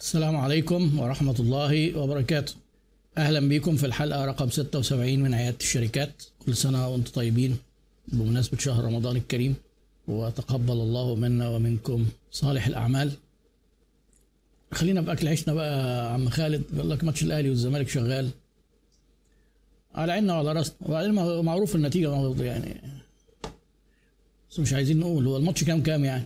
[0.00, 2.54] السلام عليكم ورحمة الله وبركاته.
[3.18, 6.22] أهلا بكم في الحلقة رقم 76 من عيادة الشركات.
[6.46, 7.56] كل سنة وأنتم طيبين
[8.08, 9.54] بمناسبة شهر رمضان الكريم.
[10.08, 13.12] وتقبل الله منا ومنكم صالح الأعمال.
[14.72, 16.62] خلينا بأكل عيشنا بقى عم خالد.
[16.72, 18.30] بيقول لك ماتش الأهلي والزمالك شغال.
[19.94, 20.74] على عيننا وعلى راسنا.
[20.80, 21.14] وبعدين
[21.44, 22.80] معروف النتيجة يعني.
[24.50, 25.26] بس مش عايزين نقول.
[25.26, 26.24] هو الماتش كام كام يعني؟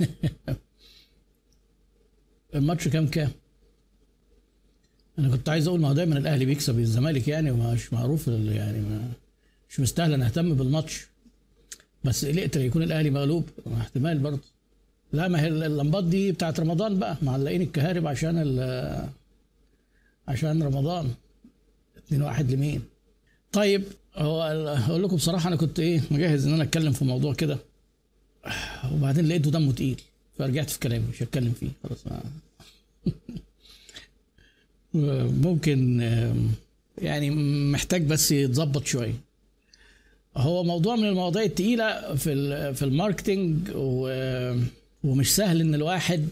[2.54, 3.30] الماتش كام كام؟
[5.18, 9.08] أنا كنت عايز أقول ما هو دايما الأهلي بيكسب الزمالك يعني ومش معروف يعني ما
[9.70, 11.06] مش مستاهل نهتم بالماتش.
[12.04, 13.48] بس قلقت يكون الأهلي مغلوب
[13.80, 14.40] احتمال برضه.
[15.12, 18.38] لا ما هي اللمبات دي بتاعت رمضان بقى معلقين الكهارب عشان
[20.28, 21.10] عشان رمضان.
[22.06, 22.82] 2 واحد لمين؟
[23.52, 23.84] طيب
[24.16, 24.42] هو
[24.88, 27.58] أقول لكم بصراحة أنا كنت إيه مجهز إن أنا أتكلم في موضوع كده.
[28.92, 30.00] وبعدين لقيته دمه تقيل
[30.38, 31.70] فرجعت في كلامي مش هتكلم فيه.
[31.84, 31.98] خلاص
[35.44, 36.00] ممكن
[36.98, 37.30] يعني
[37.70, 39.14] محتاج بس يتظبط شوية.
[40.36, 44.56] هو موضوع من المواضيع التقيلة في في الماركتينج و-
[45.04, 46.28] ومش سهل إن الواحد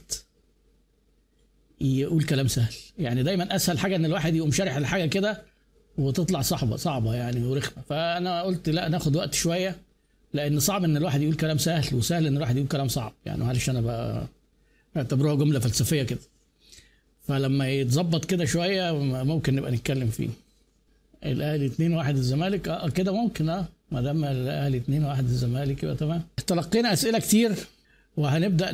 [1.80, 2.74] يقول كلام سهل.
[2.98, 5.42] يعني دايما أسهل حاجة إن الواحد يقوم شارح الحاجة كده
[5.98, 7.82] وتطلع صعبة صعبة يعني ورخمة.
[7.88, 9.76] فأنا قلت لا ناخد وقت شوية
[10.32, 13.12] لأن صعب إن الواحد يقول كلام سهل وسهل إن الواحد يقول كلام صعب.
[13.26, 14.26] يعني معلش أنا بقى
[14.96, 16.18] اعتبروها جملة فلسفية كده.
[17.28, 18.92] فلما يتظبط كده شوية
[19.24, 20.28] ممكن نبقى نتكلم فيه.
[21.24, 22.68] الأهلي 2 1 الزمالك.
[22.68, 23.66] آه كده ممكن آه.
[23.90, 26.22] ما دام الأهلي 2 1 الزمالك يبقى تمام.
[26.46, 27.52] تلقينا أسئلة كتير
[28.16, 28.72] وهنبدأ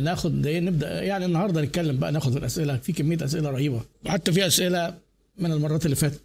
[0.00, 2.76] ناخد إيه نبدأ يعني النهارده نتكلم بقى ناخد الأسئلة.
[2.76, 3.80] في كمية أسئلة رهيبة.
[4.06, 4.94] وحتى في أسئلة
[5.38, 6.20] من المرات اللي فاتت.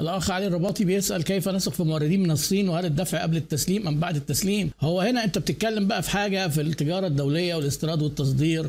[0.00, 4.00] الأخ علي الرباطي بيسأل كيف نثق في موردين من الصين؟ وهل الدفع قبل التسليم أم
[4.00, 8.66] بعد التسليم؟ هو هنا أنت بتتكلم بقى في حاجة في التجارة الدولية والاستيراد والتصدير.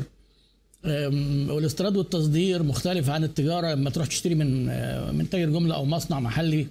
[0.86, 3.74] والاستيراد والتصدير مختلف عن التجارة.
[3.74, 6.66] لما تروح تشتري من آه، من تاجر جملة أو مصنع محلي.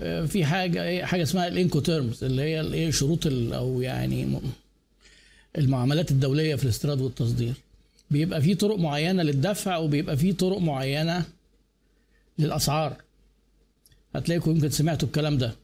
[0.00, 4.40] آه، في حاجة إيه، حاجة اسمها الإنكو تيرمز اللي هي الايه شروط أو يعني
[5.58, 7.54] المعاملات الدولية في الاستيراد والتصدير.
[8.10, 11.24] بيبقى في طرق معينة للدفع وبيبقى في طرق معينة
[12.38, 12.96] للأسعار.
[14.14, 15.54] هتلاقيكم يمكن سمعتوا الكلام ده.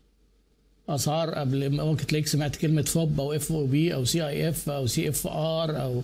[0.88, 6.02] أسعار قبل ممكن تلاقيك سمعت كلمة FOB أو FOB أو CIF أو CFR أو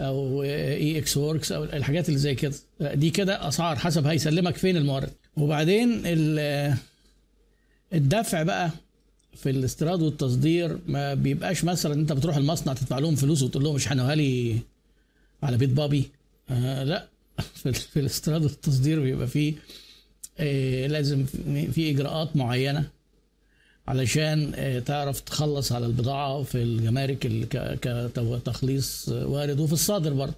[0.00, 2.52] أو Ex Works أو الحاجات اللي زي كده.
[2.80, 6.74] دي كده أسعار حسب هيسلمك فين المورد وبعدين ال-
[7.92, 8.70] الدفع بقى
[9.36, 13.92] في الاستيراد والتصدير ما بيبقاش مثلا أنت بتروح المصنع تدفع لهم فلوس وتقول لهم مش
[14.14, 14.58] لي
[15.42, 16.10] على بيت بابي.
[16.50, 17.08] آه لا.
[17.54, 19.54] في, الاستيراد والتصدير بيبقى فيه
[20.38, 21.24] آه لازم
[21.72, 22.88] في إجراءات معينة.
[23.88, 27.18] علشان آه، تعرف تخلص على البضاعة في الجمارك
[27.82, 30.34] كتخليص وارد وفي الصادر برضه.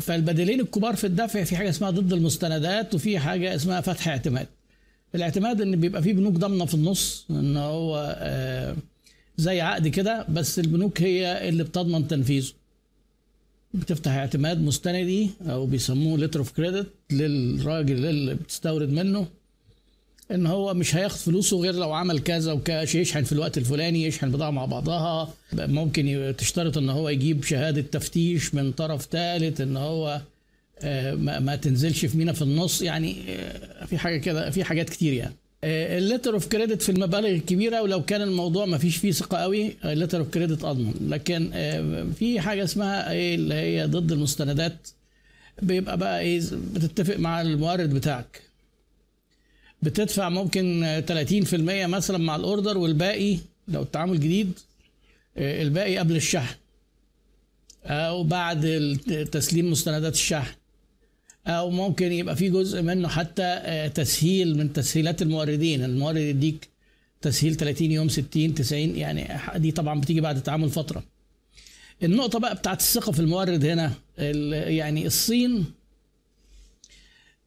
[0.00, 4.46] فالبديلين الكبار في الدفع في حاجة اسمها ضد المستندات وفي حاجة اسمها فتح اعتماد.
[5.14, 8.76] الاعتماد إن بيبقى فيه بنوك ضامنة في النص إن هو آه،
[9.36, 12.52] زي عقد كده بس البنوك هي اللي بتضمن تنفيذه.
[13.74, 19.26] بتفتح اعتماد مستندي أو بيسموه لتر اوف كريدت للراجل اللي بتستورد منه.
[20.30, 24.30] إن هو مش هياخد فلوسه غير لو عمل كذا وكاش يشحن في الوقت الفلاني يشحن
[24.30, 25.34] بضاعة مع بعضها.
[25.52, 30.20] ممكن تشترط إن هو يجيب شهادة تفتيش من طرف ثالث إن هو
[30.80, 32.82] آه، ما, تنزلش في مينا في النص.
[32.82, 35.34] يعني آه، في حاجة كده في حاجات كتير يعني.
[35.64, 39.76] ال letter of credit في المبالغ الكبيرة ولو كان الموضوع ما فيش فيه ثقة قوي
[39.84, 40.94] ال letter of credit أضمن.
[41.08, 44.88] لكن آه، في حاجة اسمها إيه اللي هي ضد المستندات.
[45.62, 46.42] بيبقى بقى إيه
[46.74, 48.45] بتتفق مع المورد بتاعك.
[49.82, 53.38] بتدفع ممكن آه، 30% مثلا مع ال order والباقي
[53.68, 54.52] لو التعامل جديد
[55.36, 56.56] آه، الباقي قبل الشحن
[57.84, 58.98] أو بعد
[59.32, 60.54] تسليم مستندات الشحن
[61.46, 65.84] أو ممكن يبقى في جزء منه حتى آه، تسهيل من تسهيلات الموردين.
[65.84, 66.68] المورد يديك
[67.22, 71.04] تسهيل 30 يوم 60 90 يعني دي طبعا بتيجي بعد تعامل فترة.
[72.02, 73.92] النقطة بقى بتاعت الثقة في المورد هنا
[74.68, 75.64] يعني الصين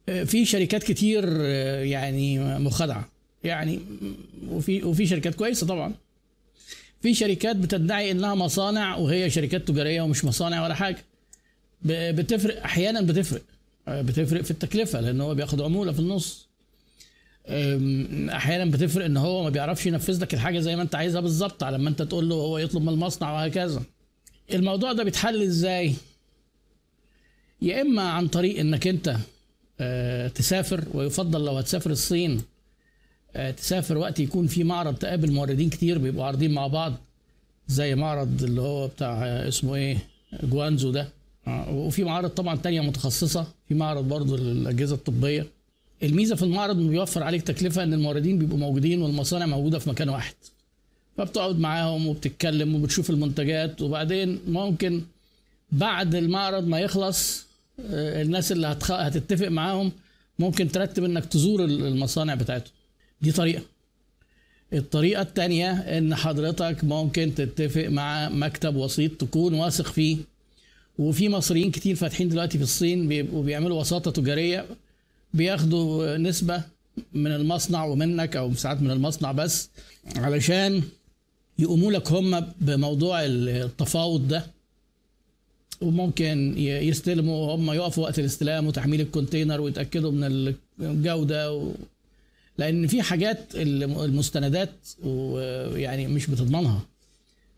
[0.06, 3.08] في شركات كتير آه، يعني مخادعة.
[3.44, 3.80] يعني
[4.48, 5.94] وفي وفي شركات كويسة طبعا.
[7.02, 11.04] في شركات بتدعي إنها مصانع وهي شركات تجارية ومش مصانع ولا حاجة.
[11.82, 13.42] بتفرق أحيانا بتفرق.
[13.88, 16.50] آه، بتفرق في التكلفة لأن هو بياخد عمولة في النص.
[18.36, 21.78] أحيانا بتفرق إن هو ما بيعرفش ينفذ لك الحاجة زي ما أنت عايزها بالظبط على
[21.78, 23.82] ما أنت تقول له هو يطلب من المصنع وهكذا.
[24.52, 25.94] الموضوع ده بيتحل إزاي؟
[27.62, 29.16] يا إما عن طريق إنك أنت
[30.34, 32.42] تسافر ويفضل لو هتسافر الصين
[33.36, 36.92] آه، تسافر وقت يكون في معرض تقابل موردين كتير بيبقوا عارضين مع بعض
[37.68, 39.98] زي معرض اللي هو بتاع آه، اسمه إيه
[40.42, 41.08] جوانزو ده.
[41.46, 45.46] آه، وفي معارض طبعا تانية متخصصة في معرض برضو للأجهزة الطبية.
[46.02, 50.08] الميزة في المعرض إنه بيوفر عليك تكلفة إن الموردين بيبقوا موجودين والمصانع موجودة في مكان
[50.08, 50.34] واحد.
[51.16, 55.02] فبتقعد معاهم وبتتكلم وبتشوف المنتجات وبعدين ممكن
[55.72, 57.49] بعد المعرض ما يخلص آه،
[57.90, 58.90] الناس اللي هتخ...
[58.90, 59.92] هتتفق معاهم
[60.38, 62.72] ممكن ترتب إنك تزور المصانع بتاعتهم.
[63.22, 63.62] دي طريقة.
[64.72, 70.16] الطريقة التانية إن حضرتك ممكن تتفق مع مكتب وسيط تكون واثق فيه.
[70.98, 74.66] وفي مصريين كتير فاتحين دلوقتي في الصين بيبقوا بيعملوا وساطة تجارية
[75.34, 76.62] بياخدوا نسبة
[77.12, 79.70] من المصنع ومنك أو ساعات من المصنع بس
[80.16, 80.82] علشان
[81.58, 84.46] يقوموا لك هم بموضوع التفاوض ده.
[85.80, 91.72] وممكن يستلموا هم يقفوا وقت الاستلام وتحميل الكونتينر ويتأكدوا من الجودة و...
[92.58, 94.70] لأن في حاجات المستندات
[95.02, 96.82] ويعني مش بتضمنها.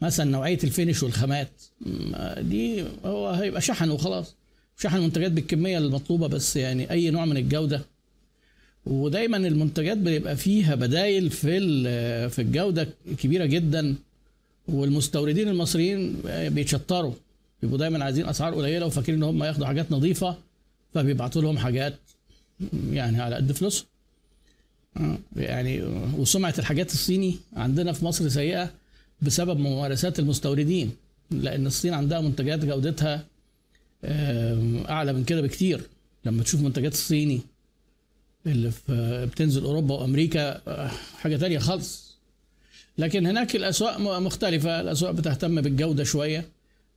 [0.00, 1.48] مثلا نوعية الفينش والخامات.
[2.38, 4.34] دي هو هيبقى شحن وخلاص.
[4.78, 7.80] شحن منتجات بالكمية المطلوبة بس يعني أي نوع من الجودة.
[8.86, 11.60] ودايما المنتجات بيبقى فيها بدايل في
[12.28, 13.94] في الجودة كبيرة جدا
[14.68, 17.12] والمستوردين المصريين بيتشطروا.
[17.62, 20.36] بيبقوا دايما عايزين أسعار قليلة وفاكرين إن هم ياخدوا حاجات نظيفة
[20.94, 21.94] فبيبعتوا لهم حاجات
[22.90, 23.86] يعني على قد فلوسهم.
[24.96, 25.82] آه، يعني
[26.18, 28.70] وسمعه الحاجات الصيني عندنا في مصر سيئة
[29.22, 30.90] بسبب ممارسات المستوردين
[31.30, 33.24] لأن الصين عندها منتجات جودتها
[34.88, 35.80] أعلى من كده بكتير.
[36.24, 37.40] لما تشوف منتجات الصيني
[38.46, 42.12] اللي في بتنزل أوروبا وأمريكا آه، حاجة تانية خالص.
[42.98, 44.80] لكن هناك الأسواق مختلفة.
[44.80, 46.48] الأسواق بتهتم بالجودة شوية.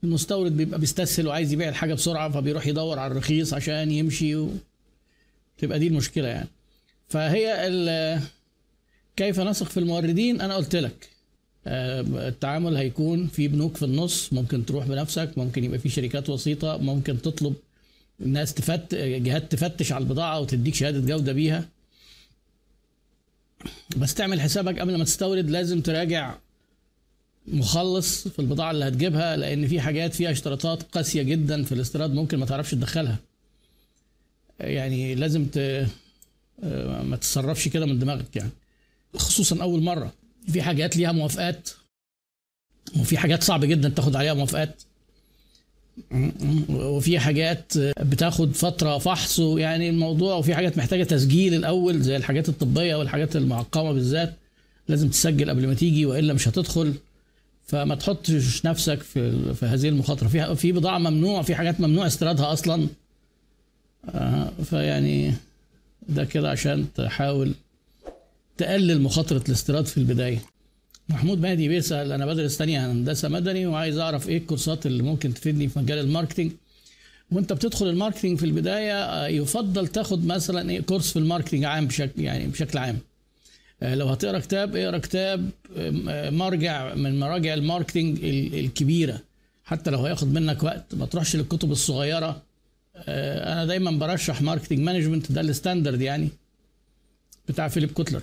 [0.06, 4.50] المستورد بيبقى بيستسهل وعايز يبيع الحاجة بسرعة فبيروح يدور على الرخيص عشان يمشي و...
[5.58, 6.48] تبقى دي المشكلة يعني.
[7.08, 8.20] فهي ال...
[9.16, 11.08] كيف نثق في الموردين؟ أنا قلت لك
[11.66, 16.76] آه، التعامل هيكون في بنوك في النص ممكن تروح بنفسك ممكن يبقى في شركات وسيطة
[16.76, 17.54] ممكن تطلب
[18.20, 21.68] الناس تفت جهات تفتش على البضاعة وتديك شهادة جودة بيها.
[23.96, 26.34] بس تعمل حسابك قبل ما تستورد لازم تراجع
[27.48, 32.38] مخلص في البضاعة اللي هتجيبها لأن في حاجات فيها اشتراطات قاسية جدا في الاستيراد ممكن
[32.38, 33.18] ما تعرفش تدخلها.
[34.60, 35.86] يعني لازم ت...
[36.64, 38.50] آه، ما تتصرفش كده من دماغك يعني.
[39.16, 40.12] خصوصا أول مرة.
[40.52, 41.70] في حاجات ليها موافقات
[43.00, 44.82] وفي حاجات صعب جدا تاخد عليها موافقات.
[46.68, 52.96] وفي حاجات بتاخد فترة فحص يعني الموضوع وفي حاجات محتاجة تسجيل الأول زي الحاجات الطبية
[52.96, 54.34] والحاجات المعقمة بالذات.
[54.88, 56.94] لازم تسجل قبل ما تيجي وإلا مش هتدخل.
[57.66, 60.28] فما تحطش نفسك في في هذه المخاطرة.
[60.28, 62.86] في في بضاعة ممنوع في حاجات ممنوع استيرادها أصلا.
[64.14, 65.34] آه، فيعني
[66.08, 67.52] ده كده عشان تحاول
[68.56, 70.38] تقلل مخاطرة الاستيراد في البداية.
[71.08, 75.68] محمود مهدي بيسأل أنا بدرس تانية هندسة مدني وعايز أعرف إيه الكورسات اللي ممكن تفيدني
[75.68, 76.52] في مجال ال marketing.
[77.32, 81.64] وأنت بتدخل ال marketing في البداية آه، يفضل تاخد مثلا إيه course في ال marketing
[81.64, 82.98] عام بشكل يعني بشكل عام؟
[83.82, 88.18] لو هتقرا كتاب اقرا كتاب آه، مرجع من مراجع ال marketing
[88.54, 89.20] الكبيرة.
[89.64, 92.42] حتى لو هياخد منك وقت ما تروحش للكتب الصغيرة.
[92.96, 96.28] أنا دايما برشح Marketing Management ده ال standard يعني
[97.48, 98.22] بتاع فيليب كوتلر.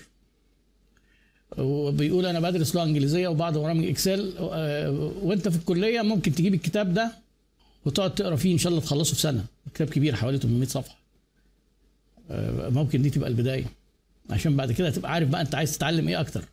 [1.58, 4.34] وبيقول أنا بدرس لغة إنجليزية وبعض برامج Excel.
[4.40, 4.92] آه،
[5.22, 7.12] وأنت في الكلية ممكن تجيب الكتاب ده
[7.86, 9.46] وتقعد تقرا فيه إن شاء الله تخلصه في سنة.
[9.74, 10.98] كتاب كبير حوالي 800 صفحة.
[12.32, 13.66] آه، ممكن دي تبقى البداية.
[14.30, 16.44] عشان بعد كده تبقى عارف بقى انت عايز تتعلم إيه أكتر.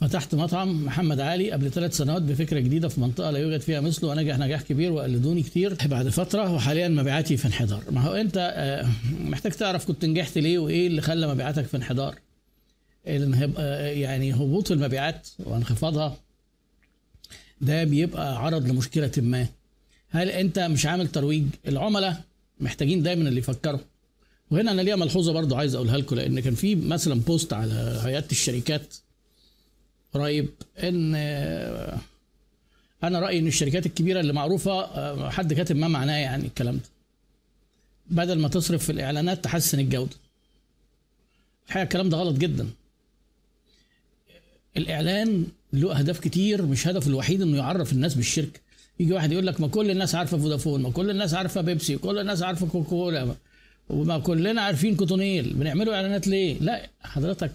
[0.00, 4.10] فتحت مطعم محمد علي قبل ثلاث سنوات بفكرة جديدة في منطقة لا يوجد فيها مثله
[4.10, 5.76] ونجح نجاح كبير وقلدوني كتير.
[5.84, 7.82] بعد فترة وحاليا مبيعاتي في انحدار.
[7.90, 8.88] ما هو انت آه،
[9.20, 12.14] محتاج تعرف كنت نجحت ليه وايه اللي خلى مبيعاتك في انحدار.
[13.04, 16.16] يعني هبوط المبيعات وانخفاضها.
[17.60, 19.46] ده بيبقى عرض لمشكلة ما.
[20.10, 22.22] هل انت مش عامل ترويج؟ العملاء
[22.60, 23.80] محتاجين دايما اللي يفكروا.
[24.50, 28.24] وهنا أنا ليا ملحوظة برضو عايز أقولها لكم لأن كان في مثلا بوست على هيئه
[28.32, 28.94] الشركات
[30.14, 30.48] قريب
[30.78, 31.14] إن
[33.04, 36.82] أنا رأيي إن الشركات الكبيرة اللي معروفة حد كاتب ما معناه يعني الكلام ده.
[38.10, 40.16] بدل ما تصرف في الإعلانات تحسن الجودة.
[41.66, 42.68] الحقيقة الكلام ده غلط جدا.
[44.76, 48.60] الإعلان له أهداف كتير مش هدفه الوحيد إنه يعرف الناس بالشركة.
[49.00, 52.18] يجي واحد يقول لك ما كل الناس عارفة فودافون ما كل الناس عارفة بيبسي كل
[52.18, 53.34] الناس عارفة كوكولا
[53.88, 55.54] وما كلنا عارفين كوتونيل.
[55.54, 57.52] بنعملوا إعلانات ليه؟ لا حضرتك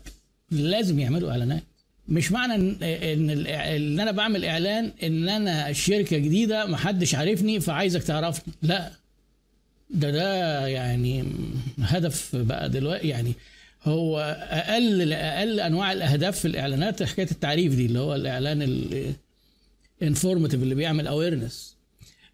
[0.52, 1.64] لازم يعملوا إعلانات.
[2.08, 7.60] مش معنى ان إن, إن أنا بعمل إعلان إن أنا شركة جديدة ما حدش عارفني
[7.60, 8.54] فعايزك تعرفني.
[8.62, 8.92] لا.
[9.90, 11.24] ده ده يعني
[11.80, 13.08] هدف بقى دلوقتي.
[13.08, 13.34] يعني
[13.84, 14.20] هو
[14.50, 18.84] أقل أقل أنواع الأهداف في الإعلانات حكاية التعريف دي اللي هو الإعلان
[20.02, 21.76] ال informative اللي بيعمل awareness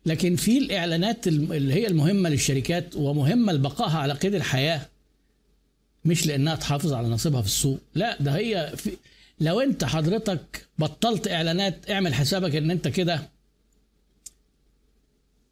[0.07, 4.89] لكن في الإعلانات اللي هي المهمة للشركات ومهمة لبقائها على قيد الحياة
[6.05, 7.79] مش لأنها تحافظ على نصيبها في السوق.
[7.95, 8.97] لا ده هي في
[9.39, 13.29] لو أنت حضرتك بطلت إعلانات اعمل حسابك إن أنت كده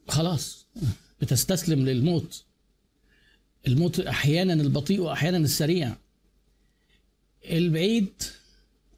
[0.07, 0.65] خلاص
[1.21, 2.43] بتستسلم للموت.
[3.67, 5.95] الموت أحيانا البطيء واحيانا السريع.
[7.45, 8.23] البعيد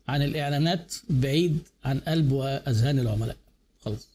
[0.08, 3.38] عن الإعلانات بعيد عن قلب وأذهان العملاء.
[3.86, 4.08] خلاص.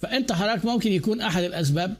[0.00, 1.94] فأنت حضرتك ممكن يكون أحد الأسباب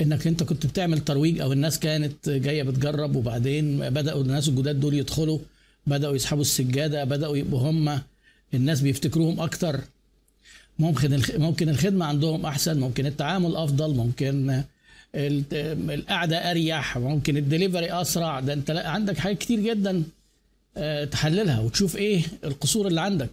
[0.00, 4.94] إنك أنت كنت بتعمل ترويج أو الناس كانت جاية بتجرب وبعدين بدأوا الناس الجداد دول
[4.94, 5.38] يدخلوا
[5.86, 8.00] بدأوا يسحبوا السجادة بدأوا يبقوا هم
[8.54, 9.80] الناس بيفتكروهم أكتر.
[10.78, 14.62] ممكن ممكن الخدمة عندهم أحسن ممكن التعامل أفضل ممكن
[15.14, 18.40] ال- القعدة أريح ممكن الدليفري أسرع.
[18.40, 20.02] ده أنت عندك حاجات كتير جدا
[20.76, 23.30] آه، تحللها وتشوف إيه القصور اللي عندك.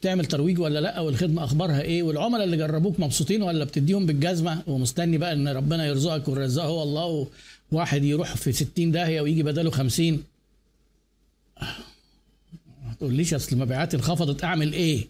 [0.00, 5.18] بتعمل ترويج ولا لأ؟ والخدمة أخبارها إيه؟ والعملاء اللي جربوك مبسوطين ولا بتديهم بالجزمة؟ ومستني
[5.18, 7.28] بقى إن ربنا يرزقك والرزاق هو الله
[7.72, 10.22] وواحد يروح في 60 داهية ويجي بداله 50
[12.86, 14.44] ما تقوليش أصل مبيعاتي انخفضت.
[14.44, 15.06] أعمل إيه؟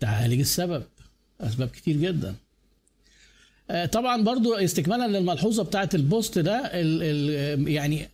[0.00, 0.82] تعالج السبب.
[1.40, 2.34] أسباب كتير جدا.
[3.70, 6.70] آه، طبعا برضو استكمالا للملحوظة بتاعت ال post ده
[7.68, 8.08] يعني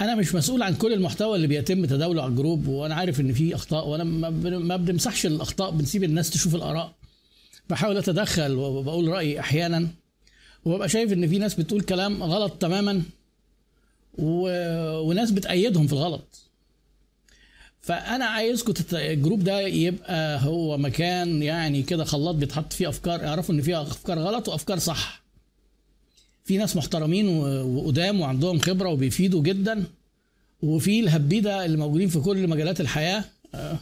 [0.00, 3.32] أنا مش مسؤول عن كل المحتوى اللي بيتم تداوله على ال group وأنا عارف إن
[3.32, 6.94] في أخطاء وأنا ما بن- ما بنمسحش الأخطاء بنسيب الناس تشوف الآراء.
[7.70, 9.88] بحاول أتدخل وبقول رأيي أحيانا
[10.64, 13.02] وببقى شايف إن في ناس بتقول كلام غلط تماما
[14.18, 14.48] و...
[15.00, 16.40] وناس بتأيدهم في الغلط.
[17.80, 18.94] فأنا عايزكم تت...
[18.94, 24.18] الجروب ده يبقى هو مكان يعني كده خلاط بيتحط فيه أفكار اعرفوا إن فيها أفكار
[24.18, 25.23] غلط وأفكار صح.
[26.44, 29.84] في ناس محترمين وقدام وعندهم خبرة وبيفيدوا جدا.
[30.62, 33.24] وفي الهبيده اللي موجودين في كل مجالات الحياة
[33.54, 33.78] آه،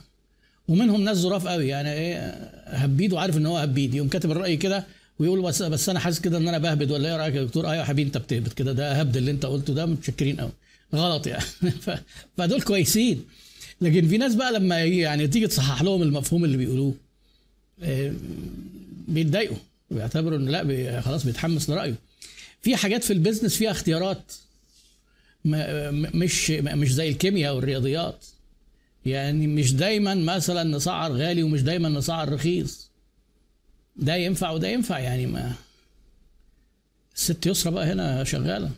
[0.68, 1.68] ومنهم ناس ظراف قوي.
[1.68, 2.18] يعني إيه
[2.66, 4.86] هبيد وعارف إن هو هبيد يقوم كاتب الرأي كده
[5.18, 7.76] ويقول بس بس أنا حاسس كده إن أنا بهبد ولا إيه رأيك يا دكتور؟ أيوه
[7.76, 8.72] يا حبيبي أنت بتهبد كده.
[8.72, 10.50] ده هبد اللي أنت قلته ده متشكرين قوي.
[10.94, 11.44] غلط يعني.
[12.36, 13.24] فدول كويسين.
[13.80, 16.94] لكن في ناس بقى لما يعني تيجي تصحح لهم المفهوم اللي بيقولوه
[17.82, 18.12] آه،
[19.08, 19.56] بيتضايقوا.
[19.90, 21.94] بيعتبروا إن لا بي خلاص بيتحمس لرأيه.
[22.62, 24.32] في حاجات في ال business فيها اختيارات.
[25.44, 28.24] مش مش زي الكيمياء والرياضيات.
[29.06, 32.90] يعني مش دايما مثلا نسعر غالي ومش دايما نسعر رخيص.
[33.96, 35.52] ده ينفع وده ينفع يعني ما
[37.16, 38.70] الست يسرى بقى هنا شغالة.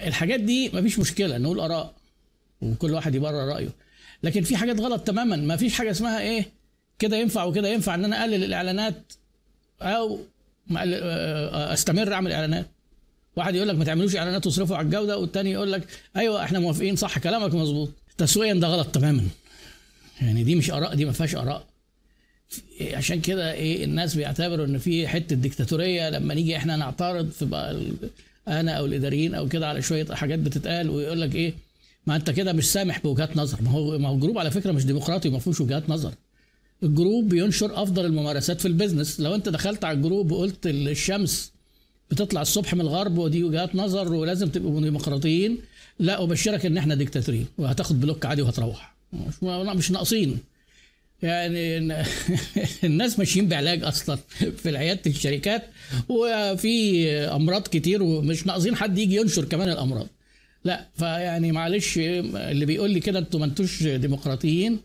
[0.00, 1.94] الحاجات دي مفيش مشكلة نقول آراء
[2.62, 3.70] وكل واحد يبرر رأيه.
[4.22, 6.50] لكن في حاجات غلط تماما ما فيش حاجة اسمها إيه
[6.98, 9.12] كده ينفع وكده ينفع إن أنا أقلل الإعلانات
[9.82, 10.20] أو
[11.72, 12.66] أستمر أعمل إعلانات.
[13.38, 15.82] واحد يقول لك ما تعملوش إعلانات وتصرفوا على الجودة والتاني يقول لك
[16.16, 17.90] أيوه إحنا موافقين صح كلامك مظبوط.
[18.18, 19.22] تسويا ده غلط تماما.
[20.20, 21.64] يعني دي مش آراء دي ما فيهاش آراء.
[22.92, 27.70] عشان كده إيه الناس بيعتبروا إن في حتة ديكتاتورية لما نيجي إحنا نعترض في بقى
[27.70, 27.94] ال-
[28.48, 31.54] أنا أو الإداريين أو كده على شوية حاجات بتتقال ويقول لك إيه
[32.06, 33.62] ما أنت كده مش سامح بوجهات نظر.
[33.62, 36.12] ما هو ما هو ال group على فكرة مش ديمقراطي وما فيهوش وجهات نظر.
[36.82, 39.20] ال group بينشر أفضل الممارسات في ال business.
[39.20, 41.52] لو أنت دخلت على ال group وقلت الشمس
[42.10, 45.58] بتطلع الصبح من الغرب ودي وجهات نظر ولازم تبقوا ديمقراطيين
[45.98, 48.94] لا أبشرك إن إحنا ديكتاتوريين وهتاخد block عادي وهتروح.
[49.42, 50.38] مش ناقصين.
[51.22, 51.78] يعني
[52.84, 54.18] الناس ماشيين بعلاج أصلا
[54.56, 55.62] في عياده الشركات
[56.08, 60.06] وفي أمراض كتير ومش ناقصين حد يجي ينشر كمان الأمراض.
[60.64, 64.78] لا فيعني معلش اللي بيقول لي كده أنتوا ما أنتوش ديمقراطيين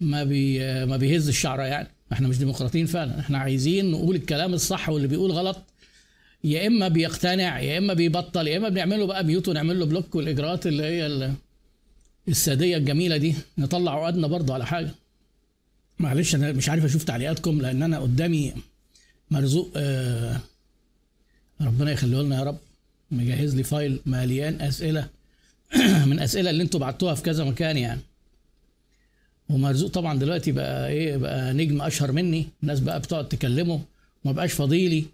[0.00, 1.88] ما بي ما بيهزش شعره يعني.
[2.12, 3.20] إحنا مش ديمقراطيين فعلا.
[3.20, 5.62] إحنا عايزين نقول الكلام الصح واللي بيقول غلط.
[6.44, 10.66] يا إما بيقتنع يا إما بيبطل يا إما بنعمله بقى mute ونعمل له block والإجراءات
[10.66, 11.34] اللي هي ال-
[12.28, 13.34] السادية الجميلة دي.
[13.58, 14.90] نطلع عقدنا برضه على حاجة.
[15.98, 18.52] معلش أنا مش عارف أشوف تعليقاتكم لأن أنا قدامي
[19.30, 20.40] مرزوق آه
[21.60, 22.58] ربنا يخليه لنا يا رب.
[23.10, 25.08] مجهز لي فايل مليان أسئلة.
[26.10, 28.00] من أسئلة اللي أنتوا بعتوها في كذا مكان يعني.
[29.48, 32.46] ومرزوق طبعا دلوقتي بقى إيه بقى نجم أشهر مني.
[32.62, 33.80] الناس بقى بتقعد تكلمه.
[34.24, 35.04] وما بقاش فضيلي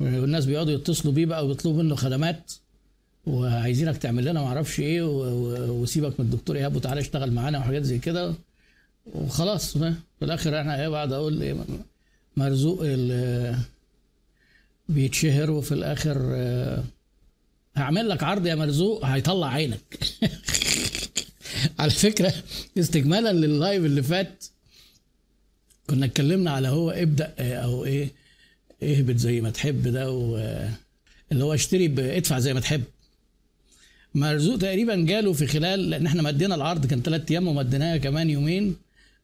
[0.00, 2.52] والناس بيقعدوا يتصلوا بيه بقى ويطلبوا منه خدمات
[3.26, 5.02] وعايزينك تعمل لنا معرفش إيه
[5.70, 8.34] وسيبك من الدكتور إيهاب وتعالى اشتغل معانا وحاجات زي كده.
[9.14, 11.56] وخلاص في الآخر إحنا إيه بعد أقول إيه
[12.36, 12.84] مرزوق
[14.88, 16.16] بيتشهر وفي الآخر
[17.76, 19.98] هعمل لك عرض يا مرزوق هيطلع عينك.
[21.78, 22.34] على فكرة
[22.78, 24.44] استكمالا لللايف اللي فات
[25.90, 28.19] كنا اتكلمنا على هو إبدأ أو إيه
[28.82, 30.36] اهبط زي ما تحب ده و
[31.32, 32.82] اللي هو اشتري ب- ادفع زي ما تحب.
[34.14, 38.76] مرزوق تقريبا جاله في خلال لأن إحنا مدينا العرض كان ثلاث أيام ومديناه كمان يومين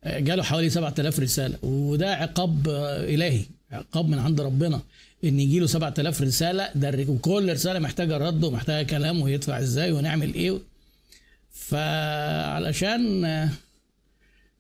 [0.05, 1.59] آه، جاله حوالي 7000 رسالة.
[1.63, 3.41] وده عقاب آه، إلهي
[3.73, 4.81] عقاب من عند ربنا.
[5.25, 10.35] إن يجي له 7000 رسالة ده وكل رسالة محتاجة رد ومحتاجة كلام ويدفع إزاي ونعمل
[10.35, 10.59] إيه.
[11.53, 13.25] فعلشان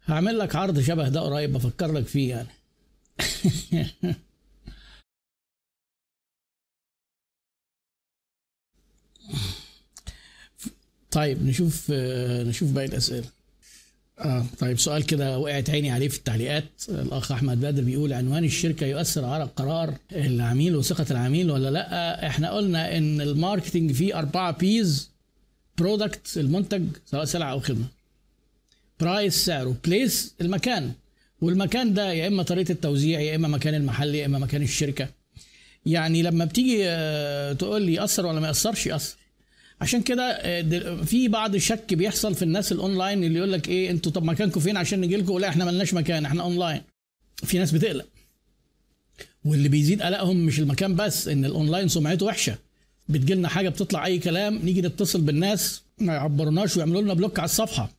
[0.07, 2.49] هعمل لك عرض شبه ده قريب بفكر لك فيه يعني.
[11.16, 13.25] طيب نشوف نشوف باقي الأسئلة.
[14.18, 16.64] آه طيب سؤال كده وقعت عيني عليه في التعليقات.
[16.88, 22.50] الأخ أحمد بدر بيقول عنوان الشركة يؤثر على قرار العميل وثقة العميل ولا لأ؟ إحنا
[22.50, 25.11] قلنا إن ال marketing فيه أربعة Ps
[25.78, 27.87] product المنتج سواء سلعة أو خدمة.
[29.00, 29.76] price سعره.
[29.85, 30.92] place المكان.
[31.40, 35.08] والمكان ده يا إما طريقة التوزيع يا إما مكان المحل يا إما مكان الشركة.
[35.87, 36.85] يعني لما بتيجي
[37.54, 39.16] تقول لي يأثر ولا ما يأثرش يأثر.
[39.80, 40.38] عشان كده
[41.04, 44.76] في بعض الشك بيحصل في الناس الأونلاين اللي يقول لك إيه أنتوا طب مكانكم فين
[44.76, 46.83] عشان نجي لكم؟ لا إحنا ملناش مكان إحنا أونلاين.
[47.45, 48.06] في ناس بتقلق.
[49.45, 52.59] واللي بيزيد قلقهم مش المكان بس إن الأونلاين سمعته وحشة.
[53.09, 57.45] بتجي لنا حاجة بتطلع أي كلام نيجي نتصل بالناس ما يعبروناش ويعملوا لنا block على
[57.47, 57.90] الصفحة.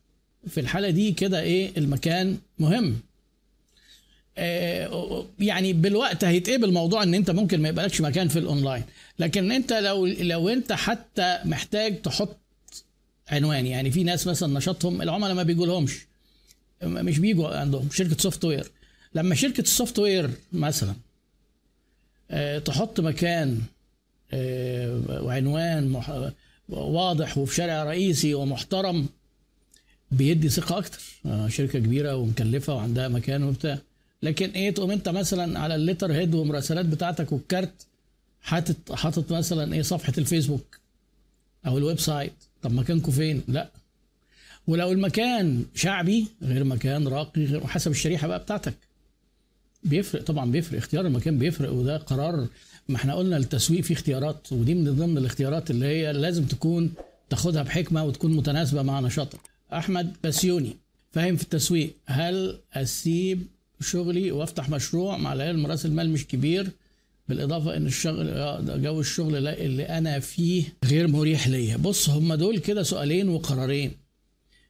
[0.48, 2.96] في الحالة دي كده إيه المكان مهم.
[5.38, 8.82] يعني بالوقت هيتقبل موضوع إن أنت ممكن ما يبقالكش مكان في الأونلاين.
[9.18, 12.36] لكن أنت لو لو أنت حتى محتاج تحط
[13.28, 16.06] عنوان يعني في ناس مثلا نشاطهم العملاء ما بيجوا لهمش
[16.82, 18.70] مش بيجوا عندهم شركة software
[19.14, 20.94] لما شركة ال software مثلا
[22.64, 23.60] تحط مكان
[25.08, 26.02] وعنوان
[26.68, 29.06] واضح وفي شارع رئيسي ومحترم
[30.10, 31.00] بيدي ثقة أكتر.
[31.48, 33.78] شركة كبيرة ومكلفة وعندها مكان وبتاع.
[34.22, 37.86] لكن إيه تقوم انت مثلا على ال letterhead والمراسلات بتاعتك والكارت
[38.42, 40.78] حاطط حاطط مثلا إيه صفحة الفيسبوك
[41.66, 42.32] أو ال website.
[42.62, 43.70] طب مكانكم فين؟ لا.
[44.66, 48.74] ولو المكان شعبي غير مكان راقي غير حسب الشريحة بقى بتاعتك.
[49.84, 50.78] بيفرق طبعا بيفرق.
[50.78, 52.46] اختيار المكان بيفرق وده قرار.
[52.88, 56.92] ما إحنا قلنا التسويق فيه اختيارات ودي من ضمن الاختيارات اللي هي لازم تكون
[57.30, 59.40] تاخدها بحكمة وتكون متناسبة مع نشاطك.
[59.72, 60.76] أحمد بسيوني
[61.12, 61.94] فاهم في التسويق.
[62.06, 63.46] هل أسيب
[63.80, 66.70] شغلي وافتح مشروع مع العلم راس المال مش كبير
[67.28, 71.76] بالإضافة إن الشغل جو الشغل اللي أنا فيه غير مريح ليا.
[71.76, 73.92] بص هم دول كده سؤالين وقرارين.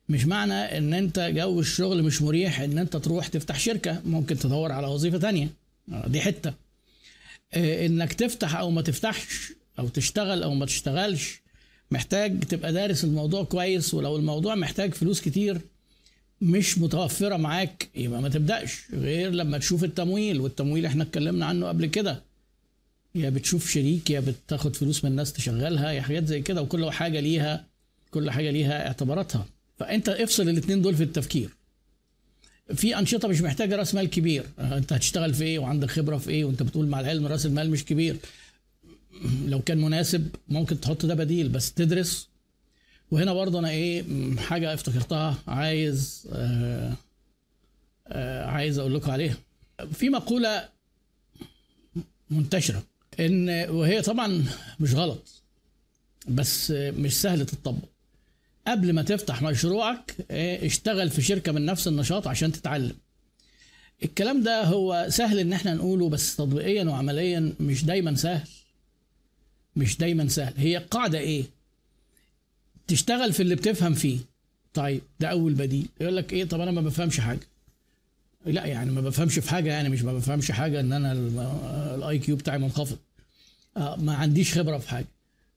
[0.09, 4.73] مش معنى إن أنت جو الشغل مش مريح إن أنت تروح تفتح شركة ممكن تدور
[4.73, 5.49] على وظيفة تانية.
[5.89, 6.53] دي حتة.
[7.57, 11.41] إنك تفتح أو ما تفتحش أو تشتغل أو ما تشتغلش
[11.91, 15.61] محتاج تبقى دارس الموضوع كويس ولو الموضوع محتاج فلوس كتير
[16.41, 21.87] مش متوفرة معاك يبقى ما تبدأش غير لما تشوف التمويل والتمويل إحنا اتكلمنا عنه قبل
[21.87, 22.23] كده.
[23.15, 27.21] يا بتشوف شريك يا بتاخد فلوس من الناس تشغلها يا حاجات زي كده وكل حاجة
[27.21, 27.67] ليها
[28.11, 29.47] كل حاجة ليها اعتباراتها.
[29.79, 31.51] فأنت افصل الاثنين دول في التفكير.
[32.75, 34.45] في أنشطة مش محتاجة راس مال كبير.
[34.59, 37.85] انت هتشتغل في إيه وعندك خبرة في إيه وانت بتقول مع العلم راس المال مش
[37.85, 38.17] كبير.
[39.47, 42.29] لو كان مناسب ممكن تحط ده بديل بس تدرس
[43.11, 44.05] وهنا برضه أنا إيه
[44.37, 46.93] حاجة افتكرتها عايز آه
[48.09, 49.37] آه عايز أقول لكم عليها.
[49.93, 50.69] في مقولة
[52.31, 52.83] منتشرة
[53.21, 54.45] إن وهي طبعا
[54.81, 55.43] مش غلط
[56.29, 57.89] بس مش سهل تطبق
[58.67, 62.97] قبل ما تفتح مشروعك اشتغل في شركة من نفس النشاط عشان تتعلم.
[64.03, 68.49] الكلام ده هو سهل إن إحنا نقوله بس تطبيقيا وعمليا مش دايما سهل.
[69.77, 70.55] مش دايما سهل.
[70.57, 71.45] هي القاعده إيه؟
[72.89, 74.19] تشتغل في اللي بتفهم فيه.
[74.75, 75.87] طيب ده أول بديل.
[76.01, 77.41] يقول لك إيه طب أنا ما بفهمش حاجة.
[78.47, 81.13] لا يعني ما بفهمش في حاجة يعني مش ما بفهمش حاجة إن أنا
[81.95, 82.99] الآي كيو بتاعي منخفض.
[83.77, 85.07] آه ما عنديش خبرة في حاجة.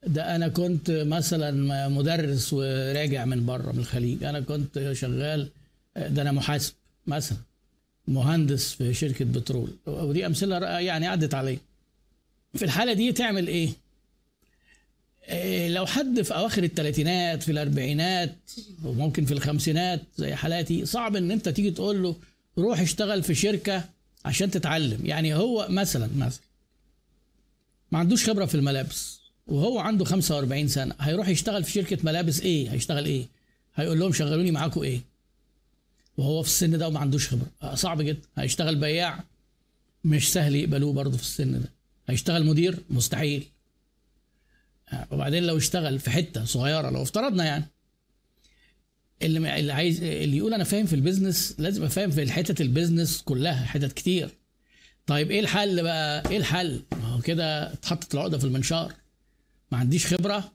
[0.07, 4.23] ده أنا كنت مثلا مدرس وراجع من بره من الخليج.
[4.23, 5.49] أنا كنت شغال
[5.97, 6.73] ده أنا محاسب
[7.07, 7.37] مثلا
[8.07, 9.69] مهندس في شركة بترول.
[9.85, 11.57] ودي أمثلة يعني عدت علي
[12.53, 13.69] في الحالة دي تعمل إيه؟
[15.67, 18.35] لو حد في أواخر الثلاثينات في الأربعينات
[18.83, 22.15] وممكن في الخمسينات زي حالاتي صعب إن أنت تيجي تقول له
[22.57, 23.83] روح اشتغل في شركة
[24.25, 25.05] عشان تتعلم.
[25.05, 26.41] يعني هو مثلا مثلا
[27.91, 32.71] ما عندوش خبرة في الملابس وهو عنده 45 سنة هيروح يشتغل في شركة ملابس إيه؟
[32.71, 33.25] هيشتغل إيه؟
[33.75, 35.01] هيقول لهم شغلوني معاكم إيه؟
[36.17, 37.75] وهو في السن ده وما عندوش خبرة.
[37.75, 38.21] صعب جدا.
[38.37, 39.23] هيشتغل بياع
[40.05, 41.69] مش سهل يقبلوه برضه في السن ده.
[42.09, 43.43] هيشتغل مدير؟ مستحيل.
[45.11, 47.65] وبعدين لو اشتغل في حتة صغيرة لو افترضنا يعني.
[49.21, 52.68] اللي اللي عايز اللي يقول أنا فاهم في ال business لازم أفهم في حتت ال
[52.68, 54.29] business كلها حتت كتير.
[55.07, 58.93] طيب إيه الحل بقى؟ إيه الحل؟ ما هو كده اتحطت العقدة في المنشار.
[59.71, 60.51] ما عنديش خبرة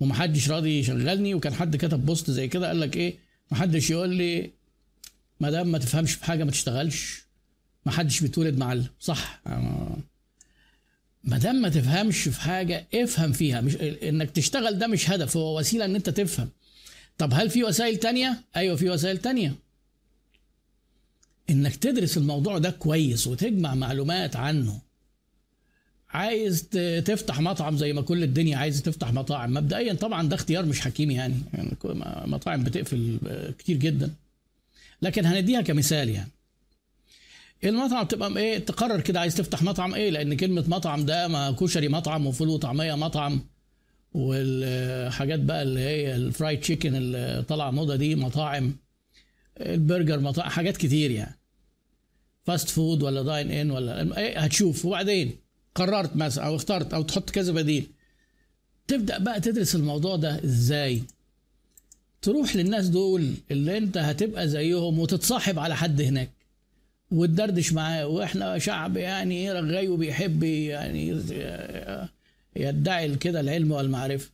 [0.00, 3.18] ومحدش راضي يشغلني وكان حد كتب بوست زي كده قال لك إيه؟
[3.50, 4.50] محدش يقول لي
[5.40, 7.26] ما دام ما تفهمش في حاجة ما تشتغلش.
[7.86, 9.40] ما حدش بيتولد معلم صح؟
[11.26, 13.60] ما دام ما تفهمش في حاجة افهم فيها.
[13.60, 16.48] مش انك تشتغل ده مش هدف هو وسيلة إن أنت تفهم.
[17.18, 19.54] طب هل في وسائل تانية؟ أيوه في وسائل تانية.
[21.50, 24.80] إنك تدرس الموضوع ده كويس وتجمع معلومات عنه.
[26.10, 26.68] عايز
[27.04, 29.54] تفتح مطعم زي ما كل الدنيا عايز تفتح مطاعم.
[29.54, 31.76] مبدئيا طبعا ده اختيار مش حكيم يعني, يعني
[32.26, 33.18] مطاعم بتقفل
[33.58, 34.10] كتير جدا.
[35.02, 36.30] لكن هنديها كمثال يعني.
[37.64, 41.88] المطعم تبقى إيه تقرر كده عايز تفتح مطعم إيه؟ لأن كلمة مطعم ده ما كشري
[41.88, 43.40] مطعم وفول وطعمية مطعم
[44.12, 48.76] والحاجات بقى اللي هي الفرايد تشيكن اللي طالعة موضة دي مطاعم
[49.60, 51.38] البرجر مطاعم حاجات كتير يعني.
[52.44, 54.84] fast food ولا dine in ولا إيه هتشوف.
[54.84, 55.36] وبعدين
[55.74, 57.86] قررت مثلا أو اخترت أو تحط كذا بديل.
[58.88, 61.02] تبدأ بقى تدرس الموضوع ده إزاي؟
[62.22, 66.30] تروح للناس دول اللي أنت هتبقى زيهم وتتصاحب على حد هناك.
[67.10, 68.06] وتدردش معاه.
[68.06, 71.20] وإحنا شعب يعني رغاي وبيحب يعني
[72.56, 74.30] يدعي كده العلم والمعرفة.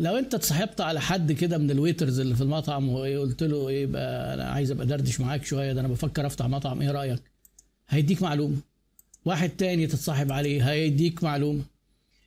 [0.00, 3.86] لو أنت اتصاحبت على حد كده من ال waiters اللي في المطعم وقلت له إيه
[3.86, 7.22] بقى أنا عايز أبقى دردش معاك شوية ده أنا بفكر أفتح مطعم إيه رأيك؟
[7.88, 8.56] هيديك معلومة.
[9.24, 11.62] واحد تاني تتصاحب عليه هيديك معلومة.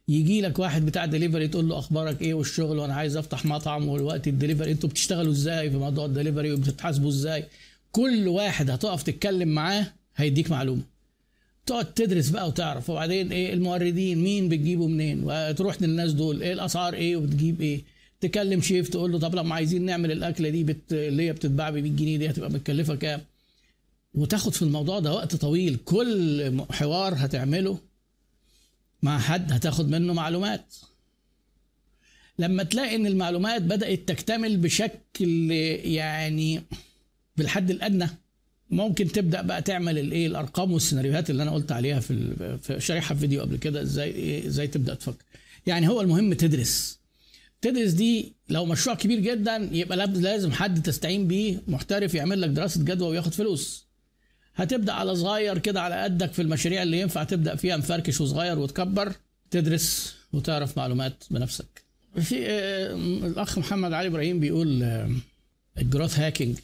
[0.08, 4.28] يجي لك واحد بتاع دليفري تقول له أخبارك إيه والشغل وأنا عايز أفتح مطعم والوقت
[4.28, 7.46] الدليفري أنتوا بتشتغلوا إزاي في موضوع الدليفري وبتتحاسبوا إزاي؟
[7.92, 10.82] كل واحد هتقف تتكلم معاه هيديك معلومة.
[11.66, 12.90] تقعد تدرس بقى وتعرف.
[12.90, 16.42] وبعدين إيه الموردين؟ مين بتجيبه منين؟ وتروح للناس دول.
[16.44, 17.82] إيه الأسعار إيه وبتجيب إيه؟
[18.22, 20.94] تكلم شيف تقول له طب لما عايزين نعمل الأكلة دي بت...
[20.94, 23.22] اللي هي بتتباع ب 100 جنيه دي هتبقى متكلفة كام؟
[24.14, 25.78] وتاخد في الموضوع ده وقت طويل.
[25.86, 27.80] كل حوار هتعمله
[29.04, 30.76] مع حد هتاخد منه معلومات.
[32.40, 36.62] لما تلاقي إن المعلومات بدأت تكتمل بشكل يعني
[37.42, 38.08] بالحد الأدنى
[38.70, 43.58] ممكن تبدأ بقى تعمل الإيه الأرقام والسيناريوهات اللي أنا قلت عليها في في فيديو قبل
[43.58, 45.26] كده إزاي إيه إزاي تبدأ تفكر.
[45.68, 47.00] يعني هو المهم تدرس.
[47.62, 52.84] تدرس دي لو مشروع كبير جدا يبقى لازم حد تستعين بيه محترف يعمل لك دراسة
[52.84, 53.86] جدوى وياخد فلوس.
[54.56, 59.14] هتبدأ على صغير كده على قدك في المشاريع اللي ينفع تبدأ فيها مفركش وصغير وتكبر
[59.52, 61.84] تدرس وتعرف معلومات بنفسك.
[62.22, 62.96] في آه،
[63.28, 64.84] الأخ محمد علي إبراهيم بيقول
[65.78, 66.58] ال growth hacking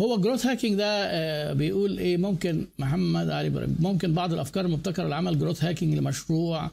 [0.00, 4.64] هو ال growth hacking ده آه، بيقول إيه؟ ممكن محمد علي إبراهيم ممكن بعض الأفكار
[4.64, 6.70] المبتكرة لعمل growth hacking لمشروع